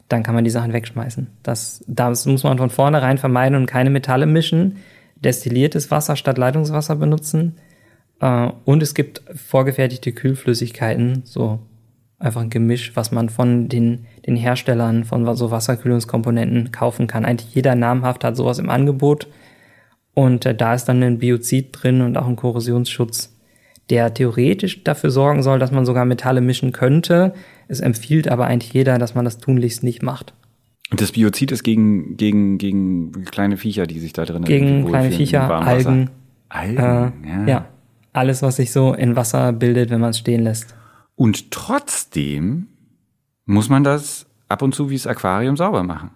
[0.09, 1.29] dann kann man die Sachen wegschmeißen.
[1.42, 4.77] Das, das muss man von vornherein vermeiden und keine Metalle mischen.
[5.16, 7.57] Destilliertes Wasser statt Leitungswasser benutzen.
[8.20, 11.61] Äh, und es gibt vorgefertigte Kühlflüssigkeiten, so
[12.18, 17.25] einfach ein Gemisch, was man von den, den Herstellern von so Wasserkühlungskomponenten kaufen kann.
[17.25, 19.29] Eigentlich jeder namhaft hat sowas im Angebot.
[20.14, 23.33] Und äh, da ist dann ein Biozid drin und auch ein Korrosionsschutz
[23.90, 27.35] der theoretisch dafür sorgen soll, dass man sogar Metalle mischen könnte.
[27.68, 30.33] Es empfiehlt aber eigentlich jeder, dass man das tunlichst nicht macht.
[30.90, 35.11] Und das Biozid ist gegen, gegen, gegen kleine Viecher, die sich da drin Gegen kleine
[35.11, 36.11] Viecher, Algen.
[36.48, 37.46] Algen, äh, ja.
[37.46, 37.68] ja.
[38.12, 40.75] Alles, was sich so in Wasser bildet, wenn man es stehen lässt.
[41.14, 42.68] Und trotzdem
[43.46, 46.11] muss man das ab und zu wie das Aquarium sauber machen.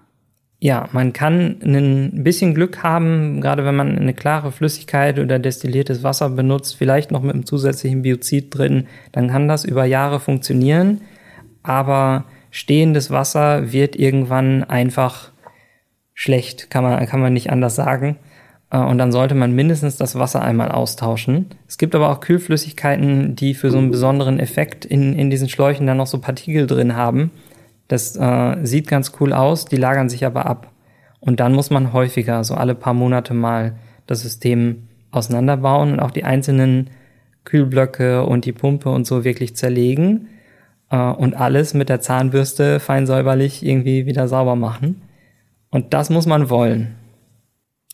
[0.58, 6.02] Ja, man kann ein bisschen Glück haben, gerade wenn man eine klare Flüssigkeit oder destilliertes
[6.02, 11.02] Wasser benutzt, vielleicht noch mit einem zusätzlichen Biozid drin, dann kann das über Jahre funktionieren.
[11.62, 15.32] Aber stehendes Wasser wird irgendwann einfach
[16.14, 18.16] schlecht, kann man, kann man nicht anders sagen.
[18.70, 21.46] Äh, und dann sollte man mindestens das Wasser einmal austauschen.
[21.68, 25.86] Es gibt aber auch Kühlflüssigkeiten, die für so einen besonderen Effekt in, in diesen Schläuchen
[25.86, 27.30] dann noch so Partikel drin haben.
[27.88, 30.72] Das äh, sieht ganz cool aus, die lagern sich aber ab.
[31.20, 36.10] Und dann muss man häufiger, so alle paar Monate mal, das System auseinanderbauen und auch
[36.10, 36.90] die einzelnen
[37.44, 40.28] Kühlblöcke und die Pumpe und so wirklich zerlegen
[40.90, 45.02] äh, und alles mit der Zahnbürste fein säuberlich irgendwie wieder sauber machen.
[45.70, 46.94] Und das muss man wollen.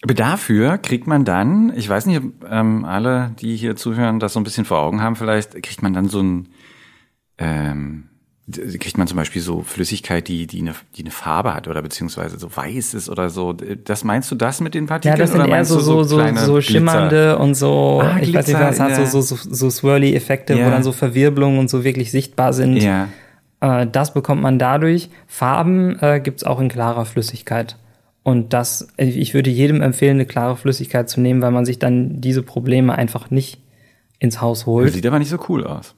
[0.03, 4.33] Aber dafür kriegt man dann, ich weiß nicht, ob ähm, alle, die hier zuhören, das
[4.33, 6.49] so ein bisschen vor Augen haben, vielleicht kriegt man dann so ein
[7.39, 8.09] ähm,
[8.51, 12.39] kriegt man zum Beispiel so Flüssigkeit, die, die, eine, die eine Farbe hat oder beziehungsweise
[12.39, 13.53] so weiß ist oder so.
[13.53, 15.17] Das meinst du das mit den Partikeln?
[15.17, 18.59] Ja, das sind eher so, so, so, so schimmernde und so, ah, ich weiß nicht,
[18.59, 18.85] was ja.
[18.85, 20.67] hat, so, so, so, so Swirly-Effekte, ja.
[20.67, 22.79] wo dann so Verwirbelungen und so wirklich sichtbar sind.
[22.79, 23.09] Ja.
[23.61, 25.09] Äh, das bekommt man dadurch.
[25.29, 27.77] Farben äh, gibt's auch in klarer Flüssigkeit.
[28.25, 32.21] Und das, ich würde jedem empfehlen, eine klare Flüssigkeit zu nehmen, weil man sich dann
[32.21, 33.61] diese Probleme einfach nicht
[34.19, 34.87] ins Haus holt.
[34.87, 35.95] Das sieht aber nicht so cool aus.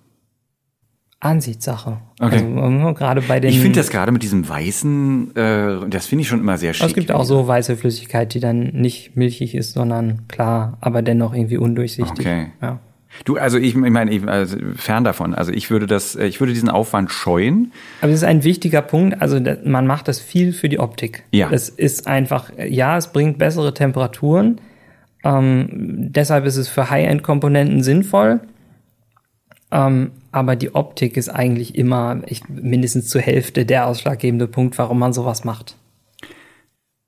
[1.25, 1.99] Ansichtssache.
[2.21, 2.45] Okay.
[2.57, 3.51] Also, gerade bei den.
[3.51, 6.87] Ich finde das gerade mit diesem weißen, äh, das finde ich schon immer sehr schick.
[6.87, 11.35] Es gibt auch so weiße Flüssigkeit, die dann nicht milchig ist, sondern klar, aber dennoch
[11.35, 12.19] irgendwie undurchsichtig.
[12.19, 12.49] Okay.
[12.61, 12.81] Ja.
[13.25, 15.35] Du, also ich, ich meine, also fern davon.
[15.35, 17.73] Also ich würde das, ich würde diesen Aufwand scheuen.
[18.01, 19.23] Aber das ist ein wichtiger Punkt.
[19.23, 21.23] Also man macht das viel für die Optik.
[21.31, 21.49] Ja.
[21.49, 24.61] Das ist einfach, ja, es bringt bessere Temperaturen.
[25.23, 25.69] Ähm,
[26.11, 28.41] deshalb ist es für High-End-Komponenten sinnvoll.
[29.75, 35.01] Ähm, aber die Optik ist eigentlich immer ich, mindestens zur Hälfte der ausschlaggebende Punkt, warum
[35.01, 35.77] man sowas macht.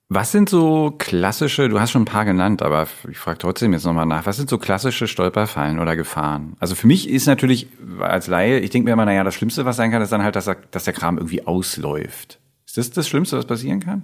[0.09, 3.85] Was sind so klassische, du hast schon ein paar genannt, aber ich frage trotzdem jetzt
[3.85, 6.55] nochmal nach, was sind so klassische Stolperfallen oder Gefahren?
[6.59, 7.67] Also für mich ist natürlich
[7.99, 10.35] als Laie, ich denke mir immer, naja, das Schlimmste, was sein kann, ist dann halt,
[10.35, 12.39] dass, er, dass der Kram irgendwie ausläuft.
[12.65, 14.03] Ist das das Schlimmste, was passieren kann?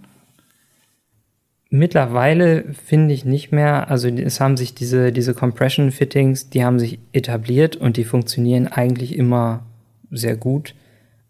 [1.75, 6.77] Mittlerweile finde ich nicht mehr, also es haben sich diese, diese Compression Fittings, die haben
[6.77, 9.65] sich etabliert und die funktionieren eigentlich immer
[10.11, 10.75] sehr gut.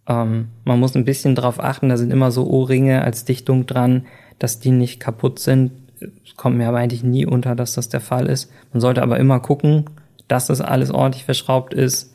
[0.05, 4.05] Ähm, man muss ein bisschen drauf achten, da sind immer so O-Ringe als Dichtung dran,
[4.37, 5.71] dass die nicht kaputt sind.
[6.01, 8.51] es kommt mir aber eigentlich nie unter, dass das der Fall ist.
[8.73, 9.85] Man sollte aber immer gucken,
[10.27, 12.13] dass das alles ordentlich verschraubt ist.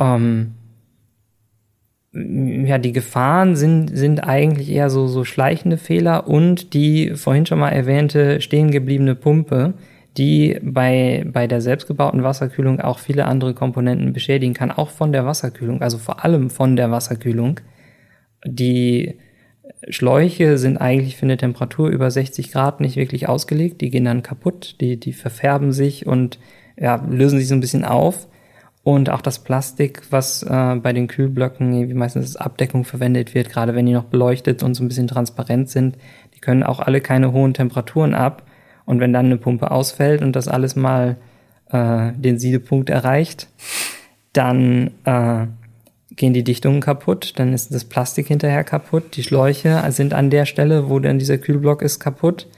[0.00, 0.54] Ähm,
[2.14, 7.58] ja, die Gefahren sind, sind eigentlich eher so, so schleichende Fehler und die vorhin schon
[7.58, 9.74] mal erwähnte stehen gebliebene Pumpe,
[10.18, 15.24] die bei, bei der selbstgebauten Wasserkühlung auch viele andere Komponenten beschädigen kann, auch von der
[15.24, 17.60] Wasserkühlung, also vor allem von der Wasserkühlung.
[18.44, 19.14] Die
[19.88, 24.22] Schläuche sind eigentlich für eine Temperatur über 60 Grad nicht wirklich ausgelegt, die gehen dann
[24.22, 26.38] kaputt, die, die verfärben sich und
[26.78, 28.28] ja, lösen sich so ein bisschen auf.
[28.84, 33.48] Und auch das Plastik, was äh, bei den Kühlblöcken wie meistens als Abdeckung verwendet wird,
[33.48, 35.96] gerade wenn die noch beleuchtet und so ein bisschen transparent sind,
[36.34, 38.42] die können auch alle keine hohen Temperaturen ab.
[38.84, 41.16] Und wenn dann eine Pumpe ausfällt und das alles mal
[41.70, 43.48] äh, den Siedepunkt erreicht,
[44.32, 45.46] dann äh,
[46.16, 50.44] gehen die Dichtungen kaputt, dann ist das Plastik hinterher kaputt, die Schläuche sind an der
[50.44, 52.48] Stelle, wo dann dieser Kühlblock ist, kaputt.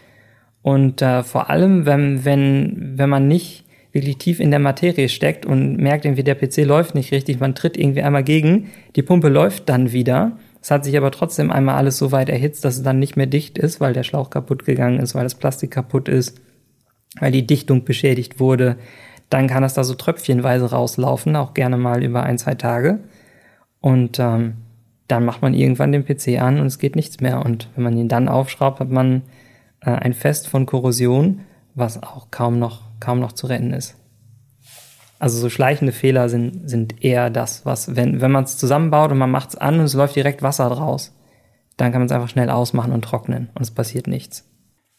[0.63, 3.64] Und äh, vor allem, wenn, wenn, wenn man nicht
[3.95, 7.55] wirklich tief in der Materie steckt und merkt irgendwie, der PC läuft nicht richtig, man
[7.55, 10.37] tritt irgendwie einmal gegen, die Pumpe läuft dann wieder.
[10.61, 13.27] Es hat sich aber trotzdem einmal alles so weit erhitzt, dass es dann nicht mehr
[13.27, 16.41] dicht ist, weil der Schlauch kaputt gegangen ist, weil das Plastik kaputt ist,
[17.21, 18.77] weil die Dichtung beschädigt wurde.
[19.31, 23.01] Dann kann es da so tröpfchenweise rauslaufen, auch gerne mal über ein, zwei Tage.
[23.81, 24.55] Und ähm,
[25.07, 27.45] dann macht man irgendwann den PC an und es geht nichts mehr.
[27.45, 29.23] Und wenn man ihn dann aufschraubt, hat man
[29.81, 31.41] äh, ein Fest von Korrosion,
[31.75, 33.97] was auch kaum noch kaum noch zu retten ist.
[35.19, 39.19] Also so schleichende Fehler sind, sind eher das, was, wenn, wenn man es zusammenbaut und
[39.19, 41.17] man macht es an und es läuft direkt Wasser draus,
[41.77, 44.45] dann kann man es einfach schnell ausmachen und trocknen und es passiert nichts.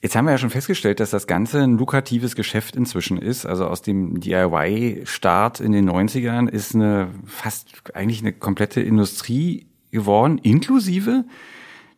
[0.02, 3.46] Jetzt haben wir ja schon festgestellt, dass das Ganze ein lukratives Geschäft inzwischen ist.
[3.46, 10.38] Also aus dem DIY-Start in den 90ern ist eine fast eigentlich eine komplette Industrie geworden,
[10.38, 11.26] inklusive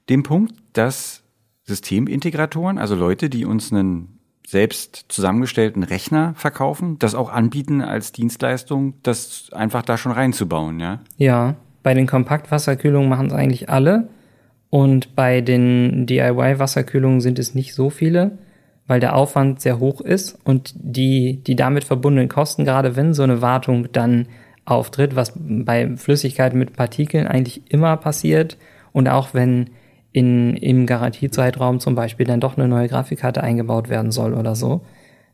[0.10, 1.24] dem Punkt, dass
[1.64, 4.17] Systemintegratoren, also Leute, die uns einen
[4.48, 11.02] selbst zusammengestellten Rechner verkaufen, das auch anbieten als Dienstleistung, das einfach da schon reinzubauen, ja?
[11.18, 14.08] Ja, bei den Kompaktwasserkühlungen machen es eigentlich alle
[14.70, 18.38] und bei den DIY-Wasserkühlungen sind es nicht so viele,
[18.88, 23.24] weil der Aufwand sehr hoch ist und die, die damit verbundenen Kosten, gerade wenn so
[23.24, 24.28] eine Wartung dann
[24.64, 28.58] auftritt, was bei Flüssigkeiten mit Partikeln eigentlich immer passiert
[28.94, 29.72] und auch wenn
[30.18, 34.82] in, im Garantiezeitraum zum Beispiel dann doch eine neue Grafikkarte eingebaut werden soll oder so,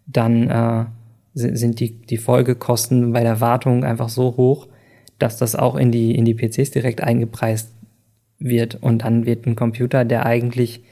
[0.05, 0.85] dann äh,
[1.33, 4.67] sind die, die Folgekosten bei der Wartung einfach so hoch,
[5.19, 7.71] dass das auch in die, in die PCs direkt eingepreist
[8.39, 8.75] wird.
[8.75, 10.83] Und dann wird ein Computer, der eigentlich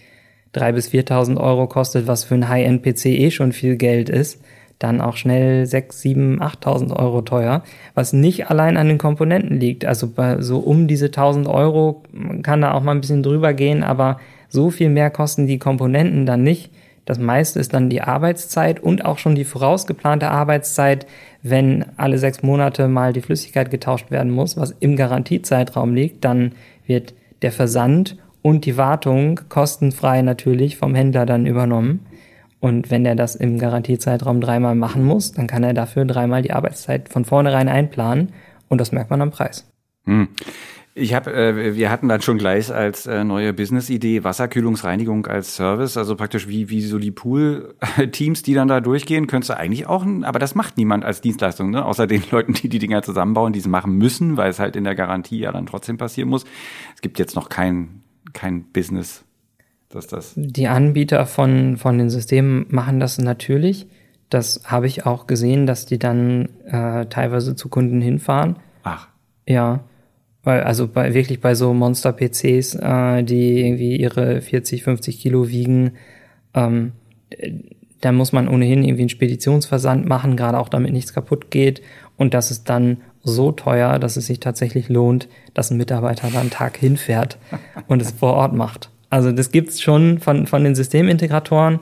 [0.54, 4.42] drei bis 4.000 Euro kostet, was für ein High-End-PC eh schon viel Geld ist,
[4.84, 7.64] dann auch schnell 6, 7, 8.000 Euro teuer,
[7.94, 9.86] was nicht allein an den Komponenten liegt.
[9.86, 12.04] Also bei so um diese 1.000 Euro
[12.44, 14.20] kann da auch mal ein bisschen drüber gehen, aber
[14.50, 16.72] so viel mehr kosten die Komponenten dann nicht.
[17.06, 21.08] Das meiste ist dann die Arbeitszeit und auch schon die vorausgeplante Arbeitszeit,
[21.42, 26.52] wenn alle sechs Monate mal die Flüssigkeit getauscht werden muss, was im Garantiezeitraum liegt, dann
[26.86, 32.06] wird der Versand und die Wartung kostenfrei natürlich vom Händler dann übernommen.
[32.62, 36.54] Und wenn er das im Garantiezeitraum dreimal machen muss, dann kann er dafür dreimal die
[36.54, 38.34] Arbeitszeit von vornherein einplanen
[38.70, 39.68] und das merkt man am Preis.
[40.06, 40.30] Hm.
[40.94, 45.98] Ich habe, äh, wir hatten dann schon gleich als äh, neue Business-Idee Wasserkühlungsreinigung als Service,
[45.98, 50.06] also praktisch wie wie so die Pool-Teams, die dann da durchgehen, könntest du eigentlich auch,
[50.24, 51.84] aber das macht niemand als Dienstleistung, ne?
[51.84, 54.84] außer den Leuten, die die Dinger zusammenbauen, die es machen müssen, weil es halt in
[54.84, 56.44] der Garantie ja dann trotzdem passieren muss.
[56.94, 58.04] Es gibt jetzt noch kein
[58.34, 59.24] kein Business
[59.92, 60.34] dass das.
[60.36, 63.88] Die Anbieter von, von den Systemen machen das natürlich.
[64.30, 68.56] Das habe ich auch gesehen, dass die dann äh, teilweise zu Kunden hinfahren.
[68.84, 69.08] Ach.
[69.48, 69.82] Ja.
[70.44, 75.92] Weil, also bei, wirklich bei so Monster-PCs, äh, die irgendwie ihre 40, 50 Kilo wiegen,
[76.54, 76.94] ähm,
[78.02, 81.82] da muss man ohnehin irgendwie einen Speditionsversand machen, gerade auch damit nichts kaputt geht.
[82.18, 86.40] Und das ist dann so teuer, dass es sich tatsächlich lohnt, dass ein Mitarbeiter da
[86.40, 87.38] einen Tag hinfährt
[87.88, 88.91] und es vor Ort macht.
[89.12, 91.80] Also das gibt's schon von, von den Systemintegratoren.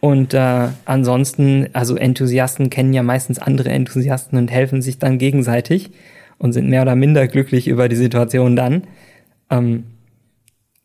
[0.00, 5.90] Und äh, ansonsten, also Enthusiasten kennen ja meistens andere Enthusiasten und helfen sich dann gegenseitig
[6.38, 8.84] und sind mehr oder minder glücklich über die Situation dann.
[9.50, 9.84] Ähm,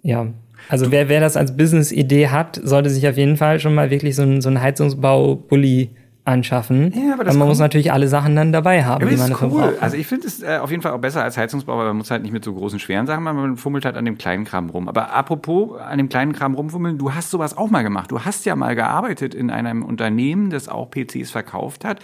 [0.02, 0.28] ja,
[0.68, 4.16] also wer, wer das als Business-Idee hat, sollte sich auf jeden Fall schon mal wirklich
[4.16, 5.92] so ein, so ein Heizungsbau-Bully
[6.26, 6.94] anschaffen.
[6.96, 9.62] Ja, aber, aber man muss natürlich alle Sachen dann dabei haben, die man dafür cool.
[9.62, 9.82] braucht.
[9.82, 12.12] Also ich finde es äh, auf jeden Fall auch besser als Heizungsbau, weil man muss
[12.12, 14.70] halt nicht mit so großen schweren Sachen machen, man fummelt halt an dem kleinen Kram
[14.70, 14.88] rum.
[14.88, 18.12] Aber apropos an dem kleinen Kram rumfummeln, du hast sowas auch mal gemacht.
[18.12, 22.00] Du hast ja mal gearbeitet in einem Unternehmen, das auch PCs verkauft hat.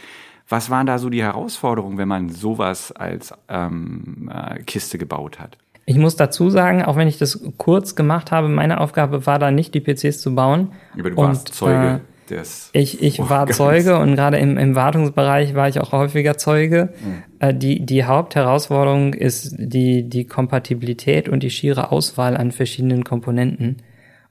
[0.50, 5.58] Was waren da so die Herausforderungen, wenn man sowas als ähm, äh, Kiste gebaut hat?
[5.86, 9.50] Ich muss dazu sagen, auch wenn ich das kurz gemacht habe, meine Aufgabe war da
[9.50, 10.72] nicht, die PCs zu bauen.
[11.00, 12.70] Aber du warst Zeuge äh, des.
[12.74, 16.90] Ich, ich war Zeuge und gerade im, im Wartungsbereich war ich auch häufiger Zeuge.
[17.04, 17.24] Mhm.
[17.40, 23.78] Äh, die, die Hauptherausforderung ist die, die Kompatibilität und die schiere Auswahl an verschiedenen Komponenten.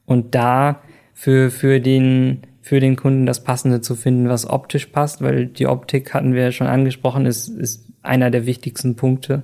[0.07, 0.81] Und da
[1.15, 5.67] für, für den, für den Kunden das Passende zu finden, was optisch passt, weil die
[5.67, 9.43] Optik hatten wir ja schon angesprochen, ist, ist einer der wichtigsten Punkte.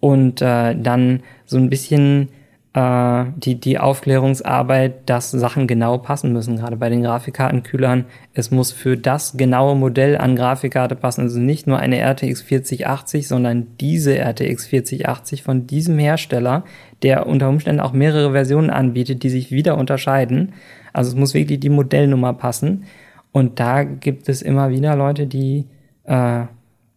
[0.00, 2.28] Und äh, dann so ein bisschen
[2.76, 8.04] äh, die, die Aufklärungsarbeit, dass Sachen genau passen müssen, gerade bei den Grafikkartenkühlern.
[8.34, 11.22] Es muss für das genaue Modell an Grafikkarte passen.
[11.22, 16.64] Also nicht nur eine RTX 4080, sondern diese RTX 4080 von diesem Hersteller,
[17.02, 20.52] der unter Umständen auch mehrere Versionen anbietet, die sich wieder unterscheiden.
[20.92, 22.84] Also es muss wirklich die Modellnummer passen.
[23.32, 25.64] Und da gibt es immer wieder Leute, die
[26.04, 26.42] äh,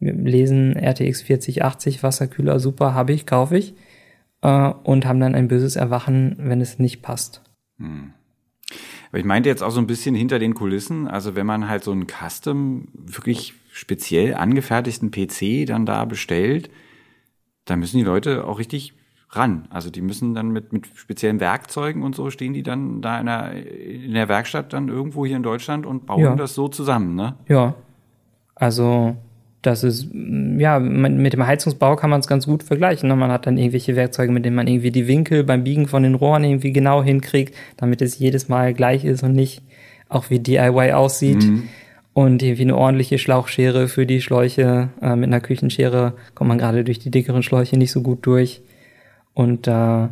[0.02, 3.74] lesen RTX 4080 Wasserkühler, super, habe ich, kaufe ich.
[4.42, 7.42] Äh, und haben dann ein böses Erwachen, wenn es nicht passt.
[7.78, 8.14] Hm.
[9.10, 11.84] Aber ich meinte jetzt auch so ein bisschen hinter den Kulissen, also wenn man halt
[11.84, 16.70] so einen Custom, wirklich speziell angefertigten PC dann da bestellt,
[17.66, 18.94] dann müssen die Leute auch richtig
[19.32, 19.68] ran.
[19.70, 23.26] Also die müssen dann mit, mit speziellen Werkzeugen und so stehen die dann da in
[23.26, 26.36] der, in der Werkstatt dann irgendwo hier in Deutschland und bauen ja.
[26.36, 27.36] das so zusammen, ne?
[27.48, 27.76] Ja.
[28.56, 29.16] Also
[29.62, 33.10] das ist, ja, mit dem Heizungsbau kann man es ganz gut vergleichen.
[33.10, 33.16] Ne?
[33.16, 36.16] Man hat dann irgendwelche Werkzeuge, mit denen man irgendwie die Winkel beim Biegen von den
[36.16, 39.62] Rohren irgendwie genau hinkriegt, damit es jedes Mal gleich ist und nicht
[40.08, 41.44] auch wie DIY aussieht.
[41.44, 41.64] Mhm.
[42.14, 44.90] Und irgendwie eine ordentliche Schlauchschere für die Schläuche.
[45.02, 48.62] Äh, mit einer Küchenschere kommt man gerade durch die dickeren Schläuche nicht so gut durch
[49.34, 50.08] und äh,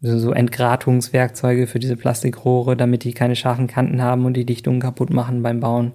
[0.00, 5.10] so Entgratungswerkzeuge für diese Plastikrohre, damit die keine scharfen Kanten haben und die Dichtungen kaputt
[5.10, 5.92] machen beim Bauen.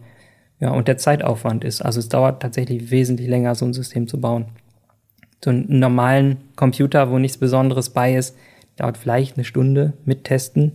[0.60, 4.20] Ja, und der Zeitaufwand ist, also es dauert tatsächlich wesentlich länger, so ein System zu
[4.20, 4.48] bauen.
[5.44, 8.36] So einen normalen Computer, wo nichts Besonderes bei ist,
[8.76, 10.74] dauert vielleicht eine Stunde mit Testen.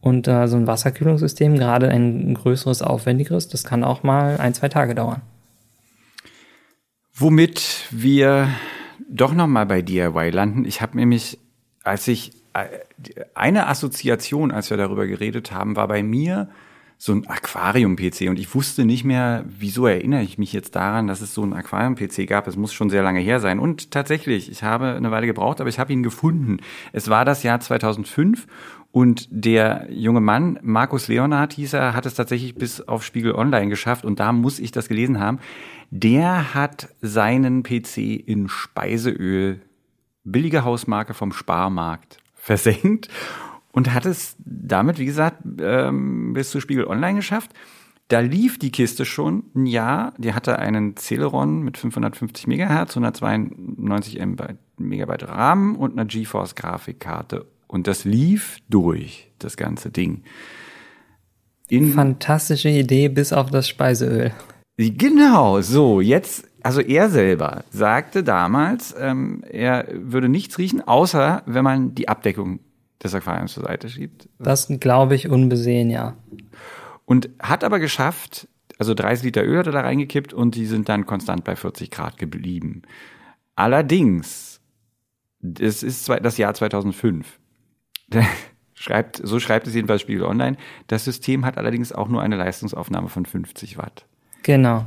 [0.00, 4.70] Und äh, so ein Wasserkühlungssystem, gerade ein größeres, aufwendigeres, das kann auch mal ein, zwei
[4.70, 5.20] Tage dauern.
[7.12, 8.48] Womit wir
[9.10, 10.64] doch noch mal bei DIY landen.
[10.64, 11.38] Ich habe nämlich,
[11.84, 12.64] als ich äh,
[13.34, 16.48] eine Assoziation, als wir darüber geredet haben, war bei mir
[17.02, 21.22] so ein Aquarium-PC und ich wusste nicht mehr, wieso erinnere ich mich jetzt daran, dass
[21.22, 22.46] es so ein Aquarium-PC gab.
[22.46, 23.58] Es muss schon sehr lange her sein.
[23.58, 26.58] Und tatsächlich, ich habe eine Weile gebraucht, aber ich habe ihn gefunden.
[26.92, 28.46] Es war das Jahr 2005
[28.92, 33.70] und der junge Mann, Markus Leonard hieß er, hat es tatsächlich bis auf Spiegel Online
[33.70, 35.38] geschafft und da muss ich das gelesen haben.
[35.90, 39.62] Der hat seinen PC in Speiseöl,
[40.24, 43.08] billige Hausmarke vom Sparmarkt, versenkt
[43.72, 47.52] und hat es damit, wie gesagt, ähm, bis zu Spiegel Online geschafft.
[48.08, 50.14] Da lief die Kiste schon ein Jahr.
[50.18, 54.20] Die hatte einen Celeron mit 550 Megahertz, 192
[54.78, 57.46] Megabyte RAM und einer GeForce Grafikkarte.
[57.68, 60.24] Und das lief durch, das ganze Ding.
[61.68, 64.32] In Fantastische Idee bis auf das Speiseöl.
[64.76, 71.62] Genau, so, jetzt, also er selber sagte damals, ähm, er würde nichts riechen, außer wenn
[71.62, 72.58] man die Abdeckung
[73.02, 74.28] des Aquariums zur Seite schiebt.
[74.38, 76.16] Das glaube ich unbesehen, ja.
[77.04, 78.48] Und hat aber geschafft,
[78.78, 81.90] also 30 Liter Öl hat er da reingekippt und die sind dann konstant bei 40
[81.90, 82.82] Grad geblieben.
[83.56, 84.60] Allerdings,
[85.58, 87.38] es ist das Jahr 2005.
[88.74, 90.56] schreibt, so schreibt es jedenfalls Spiegel Online.
[90.86, 94.06] Das System hat allerdings auch nur eine Leistungsaufnahme von 50 Watt.
[94.42, 94.86] Genau.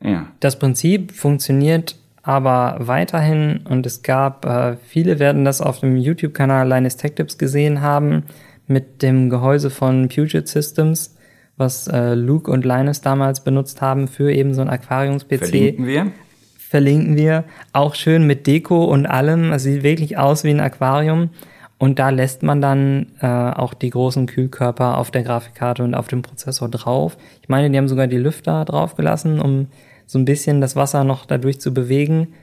[0.00, 0.28] Ja.
[0.40, 6.68] Das Prinzip funktioniert aber weiterhin und es gab, äh, viele werden das auf dem YouTube-Kanal
[6.68, 8.24] Linus Tech Tips gesehen haben,
[8.66, 11.16] mit dem Gehäuse von Puget Systems,
[11.56, 15.38] was äh, Luke und Linus damals benutzt haben für eben so ein Aquariums-PC.
[15.38, 16.12] Verlinken wir.
[16.56, 17.44] Verlinken wir.
[17.72, 19.52] Auch schön mit Deko und allem.
[19.52, 21.30] Es sieht wirklich aus wie ein Aquarium.
[21.76, 26.06] Und da lässt man dann äh, auch die großen Kühlkörper auf der Grafikkarte und auf
[26.06, 27.16] dem Prozessor drauf.
[27.42, 29.66] Ich meine, die haben sogar die Lüfter draufgelassen, um
[30.12, 32.34] so ein bisschen das Wasser noch dadurch zu bewegen.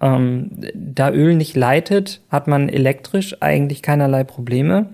[0.00, 4.90] Ähm, da Öl nicht leitet, hat man elektrisch eigentlich keinerlei Probleme.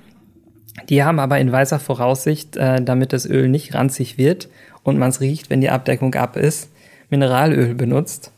[0.88, 4.48] Die haben aber in weißer Voraussicht, äh, damit das Öl nicht ranzig wird
[4.84, 6.70] und man es riecht, wenn die Abdeckung ab ist,
[7.10, 8.30] Mineralöl benutzt.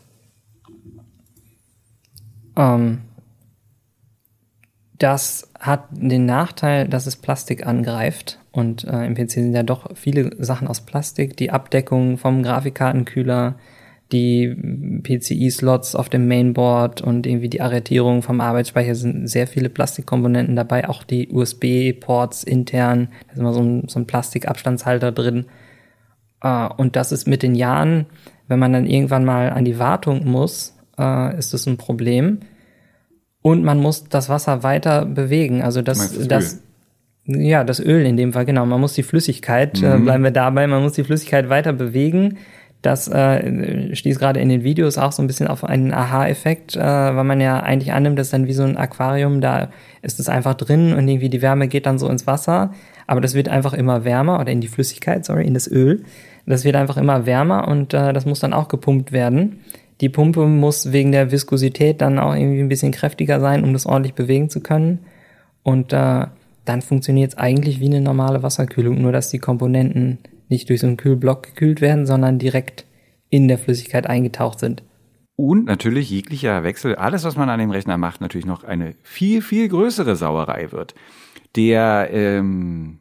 [2.57, 3.03] Ähm,
[4.99, 8.39] das hat den Nachteil, dass es Plastik angreift.
[8.51, 11.37] Und äh, im PC sind ja doch viele Sachen aus Plastik.
[11.37, 13.57] Die Abdeckung vom Grafikkartenkühler,
[14.13, 14.55] die
[15.03, 20.89] PCI-Slots auf dem Mainboard und irgendwie die Arretierung vom Arbeitsspeicher sind sehr viele Plastikkomponenten dabei.
[20.89, 25.47] Auch die USB-Ports intern, da ist immer so ein, so ein Plastikabstandshalter drin.
[26.43, 28.07] Äh, und das ist mit den Jahren,
[28.47, 32.41] wenn man dann irgendwann mal an die Wartung muss, äh, ist das ein Problem
[33.43, 35.63] Und man muss das Wasser weiter bewegen.
[35.63, 36.63] Also das, das,
[37.25, 38.67] ja, das Öl in dem Fall, genau.
[38.67, 40.05] Man muss die Flüssigkeit, äh, mhm.
[40.05, 42.37] bleiben wir dabei, man muss die Flüssigkeit weiter bewegen.
[42.85, 46.81] Das äh, stieß gerade in den Videos auch so ein bisschen auf einen Aha-Effekt, äh,
[46.81, 49.71] weil man ja eigentlich annimmt, dass dann wie so ein Aquarium, da
[50.03, 52.75] ist es einfach drin und irgendwie die Wärme geht dann so ins Wasser.
[53.07, 56.05] Aber das wird einfach immer wärmer oder in die Flüssigkeit, sorry, in das Öl.
[56.45, 59.61] Das wird einfach immer wärmer und äh, das muss dann auch gepumpt werden.
[60.03, 63.87] Die Pumpe muss wegen der Viskosität dann auch irgendwie ein bisschen kräftiger sein, um das
[63.87, 64.99] ordentlich bewegen zu können.
[65.63, 66.27] Und äh,
[66.67, 70.19] dann funktioniert es eigentlich wie eine normale Wasserkühlung, nur dass die Komponenten
[70.55, 72.87] nicht durch so einen Kühlblock gekühlt werden, sondern direkt
[73.29, 74.83] in der Flüssigkeit eingetaucht sind.
[75.37, 79.43] Und natürlich jeglicher Wechsel, alles, was man an dem Rechner macht, natürlich noch eine viel,
[79.43, 80.95] viel größere Sauerei wird.
[81.57, 83.01] Der ähm,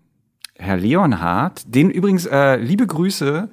[0.56, 3.50] Herr Leonhardt, den übrigens äh, liebe Grüße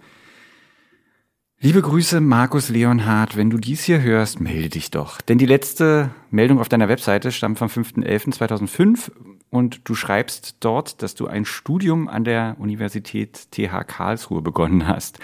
[1.62, 3.36] Liebe Grüße, Markus Leonhardt.
[3.36, 5.20] Wenn du dies hier hörst, melde dich doch.
[5.20, 9.10] Denn die letzte Meldung auf deiner Webseite stammt vom 5.11.2005
[9.50, 15.18] und du schreibst dort, dass du ein Studium an der Universität TH Karlsruhe begonnen hast.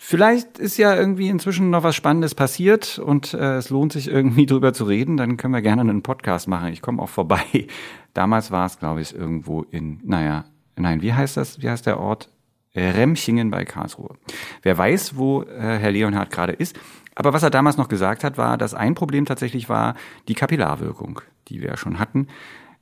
[0.00, 4.46] Vielleicht ist ja irgendwie inzwischen noch was Spannendes passiert und äh, es lohnt sich irgendwie
[4.46, 5.16] drüber zu reden.
[5.16, 6.72] Dann können wir gerne einen Podcast machen.
[6.72, 7.42] Ich komme auch vorbei.
[8.14, 10.44] Damals war es, glaube ich, irgendwo in, naja,
[10.76, 11.60] nein, wie heißt das?
[11.60, 12.30] Wie heißt der Ort?
[12.76, 14.16] Remchingen bei Karlsruhe.
[14.62, 16.78] Wer weiß, wo äh, Herr Leonhardt gerade ist.
[17.16, 19.94] Aber was er damals noch gesagt hat, war, dass ein Problem tatsächlich war
[20.28, 22.28] die Kapillarwirkung, die wir ja schon hatten,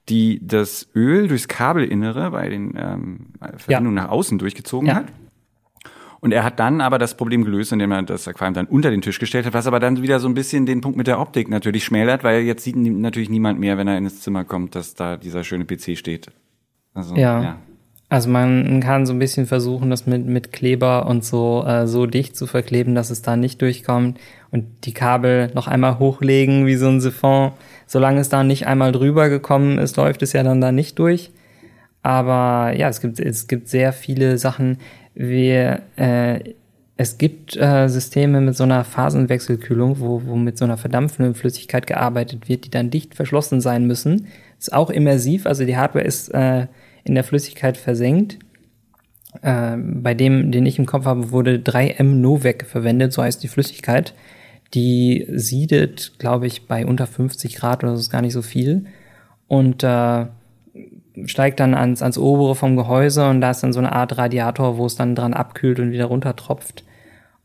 [0.08, 3.26] die das Öl durchs Kabelinnere bei den ähm,
[3.56, 4.04] Verbindungen ja.
[4.04, 4.94] nach außen durchgezogen ja.
[4.96, 5.06] hat.
[6.20, 9.02] Und er hat dann aber das Problem gelöst, indem er das Aquarium dann unter den
[9.02, 11.48] Tisch gestellt hat, was aber dann wieder so ein bisschen den Punkt mit der Optik
[11.48, 15.16] natürlich schmälert, weil jetzt sieht natürlich niemand mehr, wenn er ins Zimmer kommt, dass da
[15.16, 16.28] dieser schöne PC steht.
[16.94, 17.42] Also, ja.
[17.42, 17.58] ja.
[18.08, 22.06] Also man kann so ein bisschen versuchen, das mit, mit Kleber und so äh, so
[22.06, 24.18] dicht zu verkleben, dass es da nicht durchkommt
[24.56, 27.52] und die Kabel noch einmal hochlegen wie so ein Siphon.
[27.86, 31.30] Solange es da nicht einmal drüber gekommen ist, läuft es ja dann da nicht durch.
[32.02, 34.78] Aber ja, es gibt es gibt sehr viele Sachen.
[35.14, 36.54] Wir äh,
[36.96, 41.86] es gibt äh, Systeme mit so einer Phasenwechselkühlung, wo, wo mit so einer verdampfenden Flüssigkeit
[41.86, 44.28] gearbeitet wird, die dann dicht verschlossen sein müssen.
[44.58, 46.66] Ist auch immersiv, also die Hardware ist äh,
[47.04, 48.38] in der Flüssigkeit versenkt.
[49.42, 53.48] Äh, bei dem, den ich im Kopf habe, wurde 3M Novec verwendet, so heißt die
[53.48, 54.14] Flüssigkeit.
[54.74, 58.86] Die siedet, glaube ich, bei unter 50 Grad oder so ist gar nicht so viel.
[59.48, 60.26] Und äh,
[61.24, 64.76] steigt dann ans, ans obere vom Gehäuse und da ist dann so eine Art Radiator,
[64.76, 66.84] wo es dann dran abkühlt und wieder runtertropft.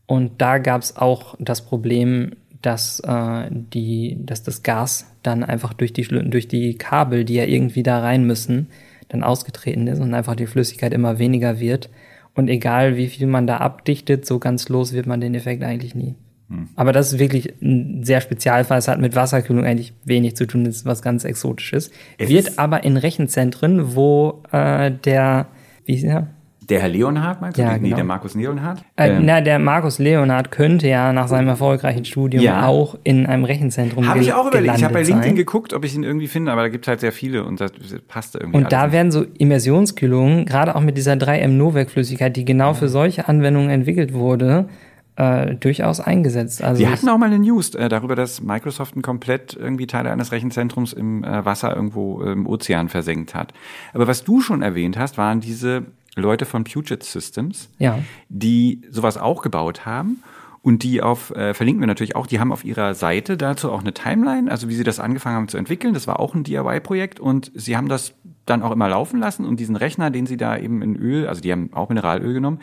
[0.06, 5.74] Und da gab es auch das Problem, dass, äh, die, dass das Gas dann einfach
[5.74, 8.68] durch die, durch die Kabel, die ja irgendwie da rein müssen,
[9.08, 11.90] dann ausgetreten ist und einfach die Flüssigkeit immer weniger wird.
[12.34, 15.96] Und egal wie viel man da abdichtet, so ganz los wird man den Effekt eigentlich
[15.96, 16.16] nie.
[16.52, 16.68] Hm.
[16.76, 18.78] Aber das ist wirklich ein sehr Spezialfall.
[18.78, 20.66] Es hat mit Wasserkühlung eigentlich wenig zu tun.
[20.66, 21.92] Das ist was ganz Exotisches.
[22.18, 25.48] Es wird aber in Rechenzentren, wo äh, der,
[25.86, 26.28] wie ist der?
[26.70, 27.64] Der Herr Leonhardt meinst du?
[27.64, 27.96] Ja, nee, genau.
[27.96, 28.84] der Markus Leonhardt?
[28.96, 29.26] Äh, ähm.
[29.26, 32.66] Na, der Markus Leonhardt könnte ja nach seinem erfolgreichen Studium ja.
[32.66, 34.78] auch in einem Rechenzentrum Habe ich auch überlegt.
[34.78, 35.36] Ich habe bei LinkedIn sein.
[35.36, 37.72] geguckt, ob ich ihn irgendwie finde, aber da gibt es halt sehr viele und das
[38.08, 38.58] passt irgendwie.
[38.58, 38.94] Und da nicht.
[38.94, 44.14] werden so Immersionskühlungen, gerade auch mit dieser 3M Novec-Flüssigkeit, die genau für solche Anwendungen entwickelt
[44.14, 44.70] wurde,
[45.16, 46.64] äh, durchaus eingesetzt.
[46.64, 50.12] Also Sie hatten auch mal eine News äh, darüber, dass Microsoft ein komplett irgendwie Teile
[50.12, 53.54] eines Rechenzentrums im äh, Wasser irgendwo im Ozean versenkt hat.
[53.94, 55.84] Aber was du schon erwähnt hast, waren diese
[56.16, 58.00] Leute von Puget Systems, ja.
[58.30, 60.24] die sowas auch gebaut haben
[60.64, 63.82] und die auf, äh, verlinken wir natürlich auch, die haben auf ihrer Seite dazu auch
[63.82, 65.94] eine Timeline, also wie sie das angefangen haben zu entwickeln.
[65.94, 68.14] Das war auch ein DIY-Projekt und sie haben das
[68.46, 71.42] dann auch immer laufen lassen und diesen Rechner, den sie da eben in Öl, also
[71.42, 72.60] die haben auch Mineralöl genommen,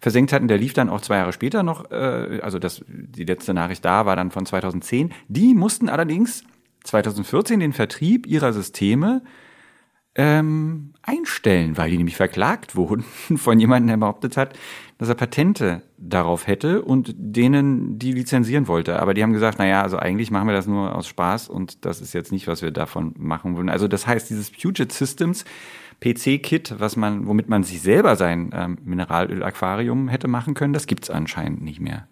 [0.00, 3.52] versenkt hatten, der lief dann auch zwei Jahre später noch, äh, also das, die letzte
[3.52, 5.12] Nachricht da war dann von 2010.
[5.28, 6.44] Die mussten allerdings
[6.84, 9.22] 2014 den Vertrieb ihrer Systeme
[10.14, 13.04] ähm, einstellen, weil die nämlich verklagt wurden
[13.36, 14.58] von jemandem, der behauptet hat,
[15.02, 19.00] dass er Patente darauf hätte und denen die lizenzieren wollte.
[19.00, 21.84] Aber die haben gesagt, na ja, also eigentlich machen wir das nur aus Spaß und
[21.84, 23.68] das ist jetzt nicht, was wir davon machen wollen.
[23.68, 25.44] Also das heißt, dieses Puget Systems
[26.00, 31.10] PC-Kit, was man, womit man sich selber sein ähm, Mineralöl-Aquarium hätte machen können, das gibt's
[31.10, 32.06] anscheinend nicht mehr.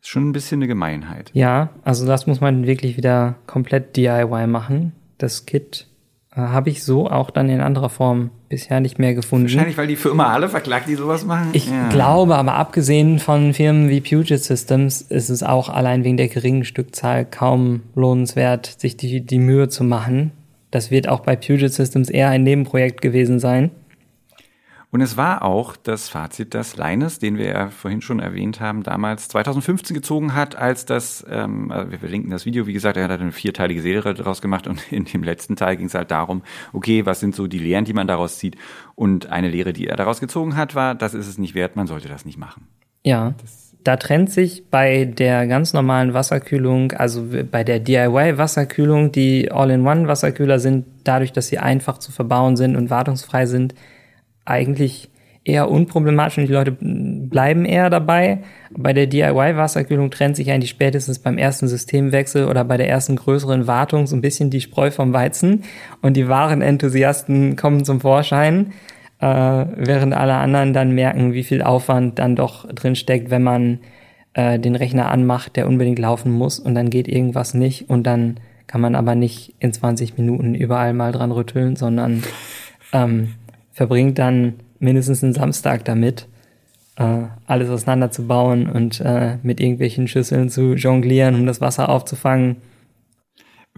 [0.00, 1.30] Ist schon ein bisschen eine Gemeinheit.
[1.34, 4.90] Ja, also das muss man wirklich wieder komplett DIY machen.
[5.18, 5.86] Das Kit
[6.36, 9.46] habe ich so auch dann in anderer Form bisher nicht mehr gefunden.
[9.46, 11.48] Wahrscheinlich, weil die Firma alle verklagt, die sowas machen.
[11.54, 11.88] Ich ja.
[11.88, 16.64] glaube, aber abgesehen von Firmen wie Puget Systems ist es auch allein wegen der geringen
[16.64, 20.32] Stückzahl kaum lohnenswert, sich die, die Mühe zu machen.
[20.70, 23.70] Das wird auch bei Puget Systems eher ein Nebenprojekt gewesen sein.
[24.96, 28.82] Und es war auch das Fazit, das Leines, den wir ja vorhin schon erwähnt haben,
[28.82, 33.06] damals 2015 gezogen hat, als das, ähm, also wir verlinken das Video, wie gesagt, er
[33.06, 36.40] hat eine vierteilige Serie daraus gemacht und in dem letzten Teil ging es halt darum,
[36.72, 38.56] okay, was sind so die Lehren, die man daraus zieht?
[38.94, 41.86] Und eine Lehre, die er daraus gezogen hat, war, das ist es nicht wert, man
[41.86, 42.66] sollte das nicht machen.
[43.04, 43.34] Ja.
[43.84, 50.86] da trennt sich bei der ganz normalen Wasserkühlung, also bei der DIY-Wasserkühlung, die All-in-One-Wasserkühler sind,
[51.04, 53.74] dadurch, dass sie einfach zu verbauen sind und wartungsfrei sind,
[54.46, 55.10] eigentlich
[55.46, 58.38] eher unproblematisch und die Leute bleiben eher dabei.
[58.70, 63.66] Bei der DIY-Wasserkühlung trennt sich eigentlich spätestens beim ersten Systemwechsel oder bei der ersten größeren
[63.68, 65.62] Wartung so ein bisschen die Spreu vom Weizen
[66.02, 68.72] und die wahren Enthusiasten kommen zum Vorschein,
[69.20, 73.78] äh, während alle anderen dann merken, wie viel Aufwand dann doch drin steckt, wenn man
[74.34, 78.40] äh, den Rechner anmacht, der unbedingt laufen muss und dann geht irgendwas nicht und dann
[78.66, 82.24] kann man aber nicht in 20 Minuten überall mal dran rütteln, sondern
[82.92, 83.34] ähm,
[83.76, 86.26] verbringt dann mindestens einen Samstag damit,
[86.96, 92.56] äh, alles auseinanderzubauen und äh, mit irgendwelchen Schüsseln zu jonglieren, um das Wasser aufzufangen.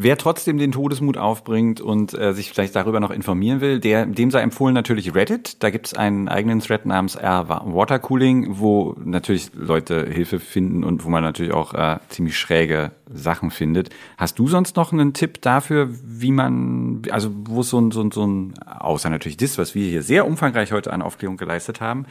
[0.00, 4.30] Wer trotzdem den Todesmut aufbringt und äh, sich vielleicht darüber noch informieren will, der, dem
[4.30, 5.60] sei empfohlen natürlich Reddit.
[5.64, 10.84] Da gibt es einen eigenen Thread namens R Water Cooling, wo natürlich Leute Hilfe finden
[10.84, 13.90] und wo man natürlich auch äh, ziemlich schräge Sachen findet.
[14.16, 18.12] Hast du sonst noch einen Tipp dafür, wie man, also wo so ein, so ein,
[18.12, 22.06] so ein, außer natürlich das, was wir hier sehr umfangreich heute an Aufklärung geleistet haben,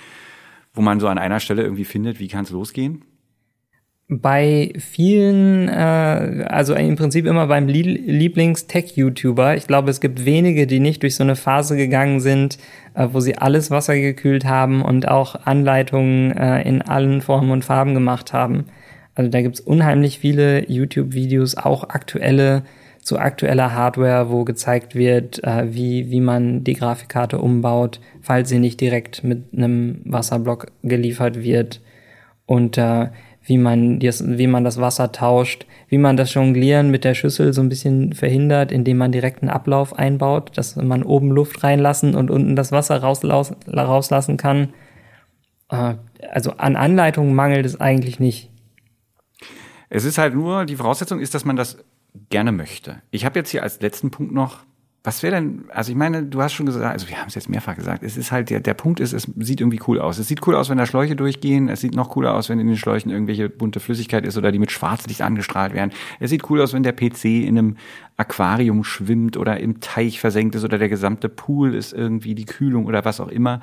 [0.74, 3.06] wo man so an einer Stelle irgendwie findet, wie kann es losgehen?
[4.10, 9.58] Bei vielen, äh, also im Prinzip immer beim Lieblings-Tech-YouTuber.
[9.58, 12.58] Ich glaube, es gibt wenige, die nicht durch so eine Phase gegangen sind,
[12.94, 17.66] äh, wo sie alles Wasser gekühlt haben und auch Anleitungen äh, in allen Formen und
[17.66, 18.68] Farben gemacht haben.
[19.14, 22.64] Also da gibt's unheimlich viele YouTube-Videos, auch aktuelle
[23.02, 28.60] zu aktueller Hardware, wo gezeigt wird, äh, wie, wie man die Grafikkarte umbaut, falls sie
[28.60, 31.82] nicht direkt mit einem Wasserblock geliefert wird.
[32.46, 33.08] Und äh,
[33.48, 37.54] wie man, das, wie man das Wasser tauscht, wie man das Jonglieren mit der Schüssel
[37.54, 42.14] so ein bisschen verhindert, indem man direkt einen Ablauf einbaut, dass man oben Luft reinlassen
[42.14, 44.74] und unten das Wasser rauslassen kann.
[45.70, 45.96] Äh,
[46.30, 48.52] also an Anleitungen mangelt es eigentlich nicht.
[49.90, 51.78] Es ist halt nur, die Voraussetzung ist, dass man das
[52.30, 53.02] gerne möchte.
[53.12, 54.66] Ich habe jetzt hier als letzten Punkt noch
[55.04, 57.50] was wäre denn, also ich meine, du hast schon gesagt, also wir haben es jetzt
[57.50, 60.18] mehrfach gesagt, es ist halt, der, der Punkt ist, es sieht irgendwie cool aus.
[60.18, 62.68] Es sieht cool aus, wenn da Schläuche durchgehen, es sieht noch cooler aus, wenn in
[62.68, 65.92] den Schläuchen irgendwelche bunte Flüssigkeit ist oder die mit Schwarzlicht angestrahlt werden.
[66.20, 67.78] Es sieht cool aus, wenn der PC in einem
[68.18, 72.86] Aquarium schwimmt oder im Teich versenkt ist oder der gesamte Pool ist irgendwie die Kühlung
[72.86, 73.62] oder was auch immer.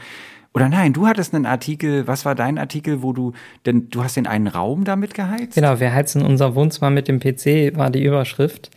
[0.54, 3.32] Oder nein, du hattest einen Artikel, was war dein Artikel, wo du,
[3.66, 5.56] denn du hast den einen Raum damit geheizt?
[5.56, 8.70] Genau, wir heizen unser Wohnzimmer mit dem PC, war die Überschrift.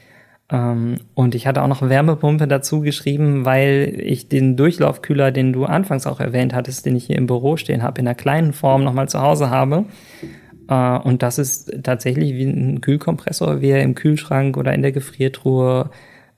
[0.49, 5.65] Ähm, und ich hatte auch noch Wärmepumpe dazu geschrieben, weil ich den Durchlaufkühler, den du
[5.65, 8.83] anfangs auch erwähnt hattest, den ich hier im Büro stehen habe, in einer kleinen Form
[8.83, 9.85] nochmal zu Hause habe.
[10.69, 14.93] Äh, und das ist tatsächlich wie ein Kühlkompressor, wie er im Kühlschrank oder in der
[14.93, 15.89] Gefriertruhe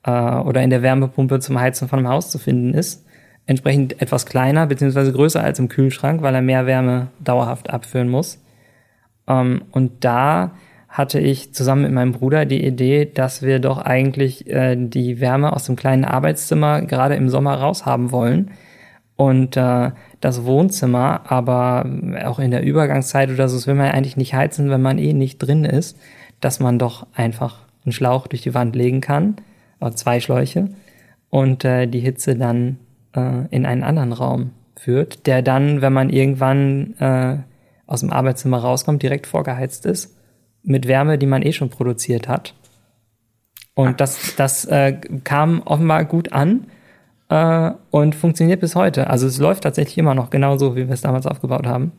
[0.04, 3.06] äh, oder in der Wärmepumpe zum Heizen von einem Haus zu finden ist.
[3.46, 8.42] Entsprechend etwas kleiner beziehungsweise größer als im Kühlschrank, weil er mehr Wärme dauerhaft abführen muss.
[9.28, 10.52] Ähm, und da
[10.90, 15.52] hatte ich zusammen mit meinem Bruder die Idee, dass wir doch eigentlich äh, die Wärme
[15.52, 18.50] aus dem kleinen Arbeitszimmer gerade im Sommer raushaben wollen.
[19.14, 21.86] Und äh, das Wohnzimmer, aber
[22.24, 24.98] auch in der Übergangszeit oder so, das will man ja eigentlich nicht heizen, wenn man
[24.98, 25.96] eh nicht drin ist,
[26.40, 29.36] dass man doch einfach einen Schlauch durch die Wand legen kann,
[29.80, 30.70] oder zwei Schläuche,
[31.28, 32.78] und äh, die Hitze dann
[33.14, 37.36] äh, in einen anderen Raum führt, der dann, wenn man irgendwann äh,
[37.86, 40.16] aus dem Arbeitszimmer rauskommt, direkt vorgeheizt ist
[40.62, 42.54] mit Wärme, die man eh schon produziert hat.
[43.74, 44.92] Und das, das äh,
[45.24, 46.66] kam offenbar gut an
[47.28, 49.08] äh, und funktioniert bis heute.
[49.08, 51.92] Also es läuft tatsächlich immer noch genauso, wie wir es damals aufgebaut haben.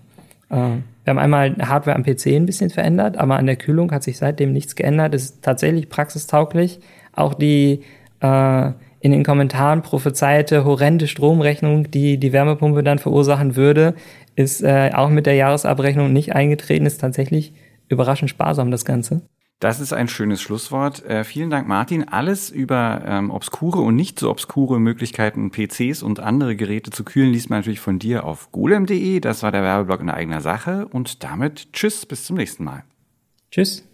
[0.50, 4.04] Äh, wir haben einmal Hardware am PC ein bisschen verändert, aber an der Kühlung hat
[4.04, 5.16] sich seitdem nichts geändert.
[5.16, 6.80] Es ist tatsächlich praxistauglich.
[7.14, 7.82] Auch die
[8.20, 13.96] äh, in den Kommentaren prophezeite horrende Stromrechnung, die die Wärmepumpe dann verursachen würde,
[14.36, 17.54] ist äh, auch mit der Jahresabrechnung nicht eingetreten, ist tatsächlich
[17.90, 19.22] überraschend sparsam, das Ganze.
[19.62, 21.06] Das ist ein schönes Schlusswort.
[21.06, 22.08] Äh, vielen Dank, Martin.
[22.08, 27.32] Alles über ähm, obskure und nicht so obskure Möglichkeiten, PCs und andere Geräte zu kühlen,
[27.32, 29.20] liest man natürlich von dir auf golem.de.
[29.20, 30.88] Das war der Werbeblock in eigener Sache.
[30.88, 32.84] Und damit tschüss, bis zum nächsten Mal.
[33.52, 33.88] Tschüss.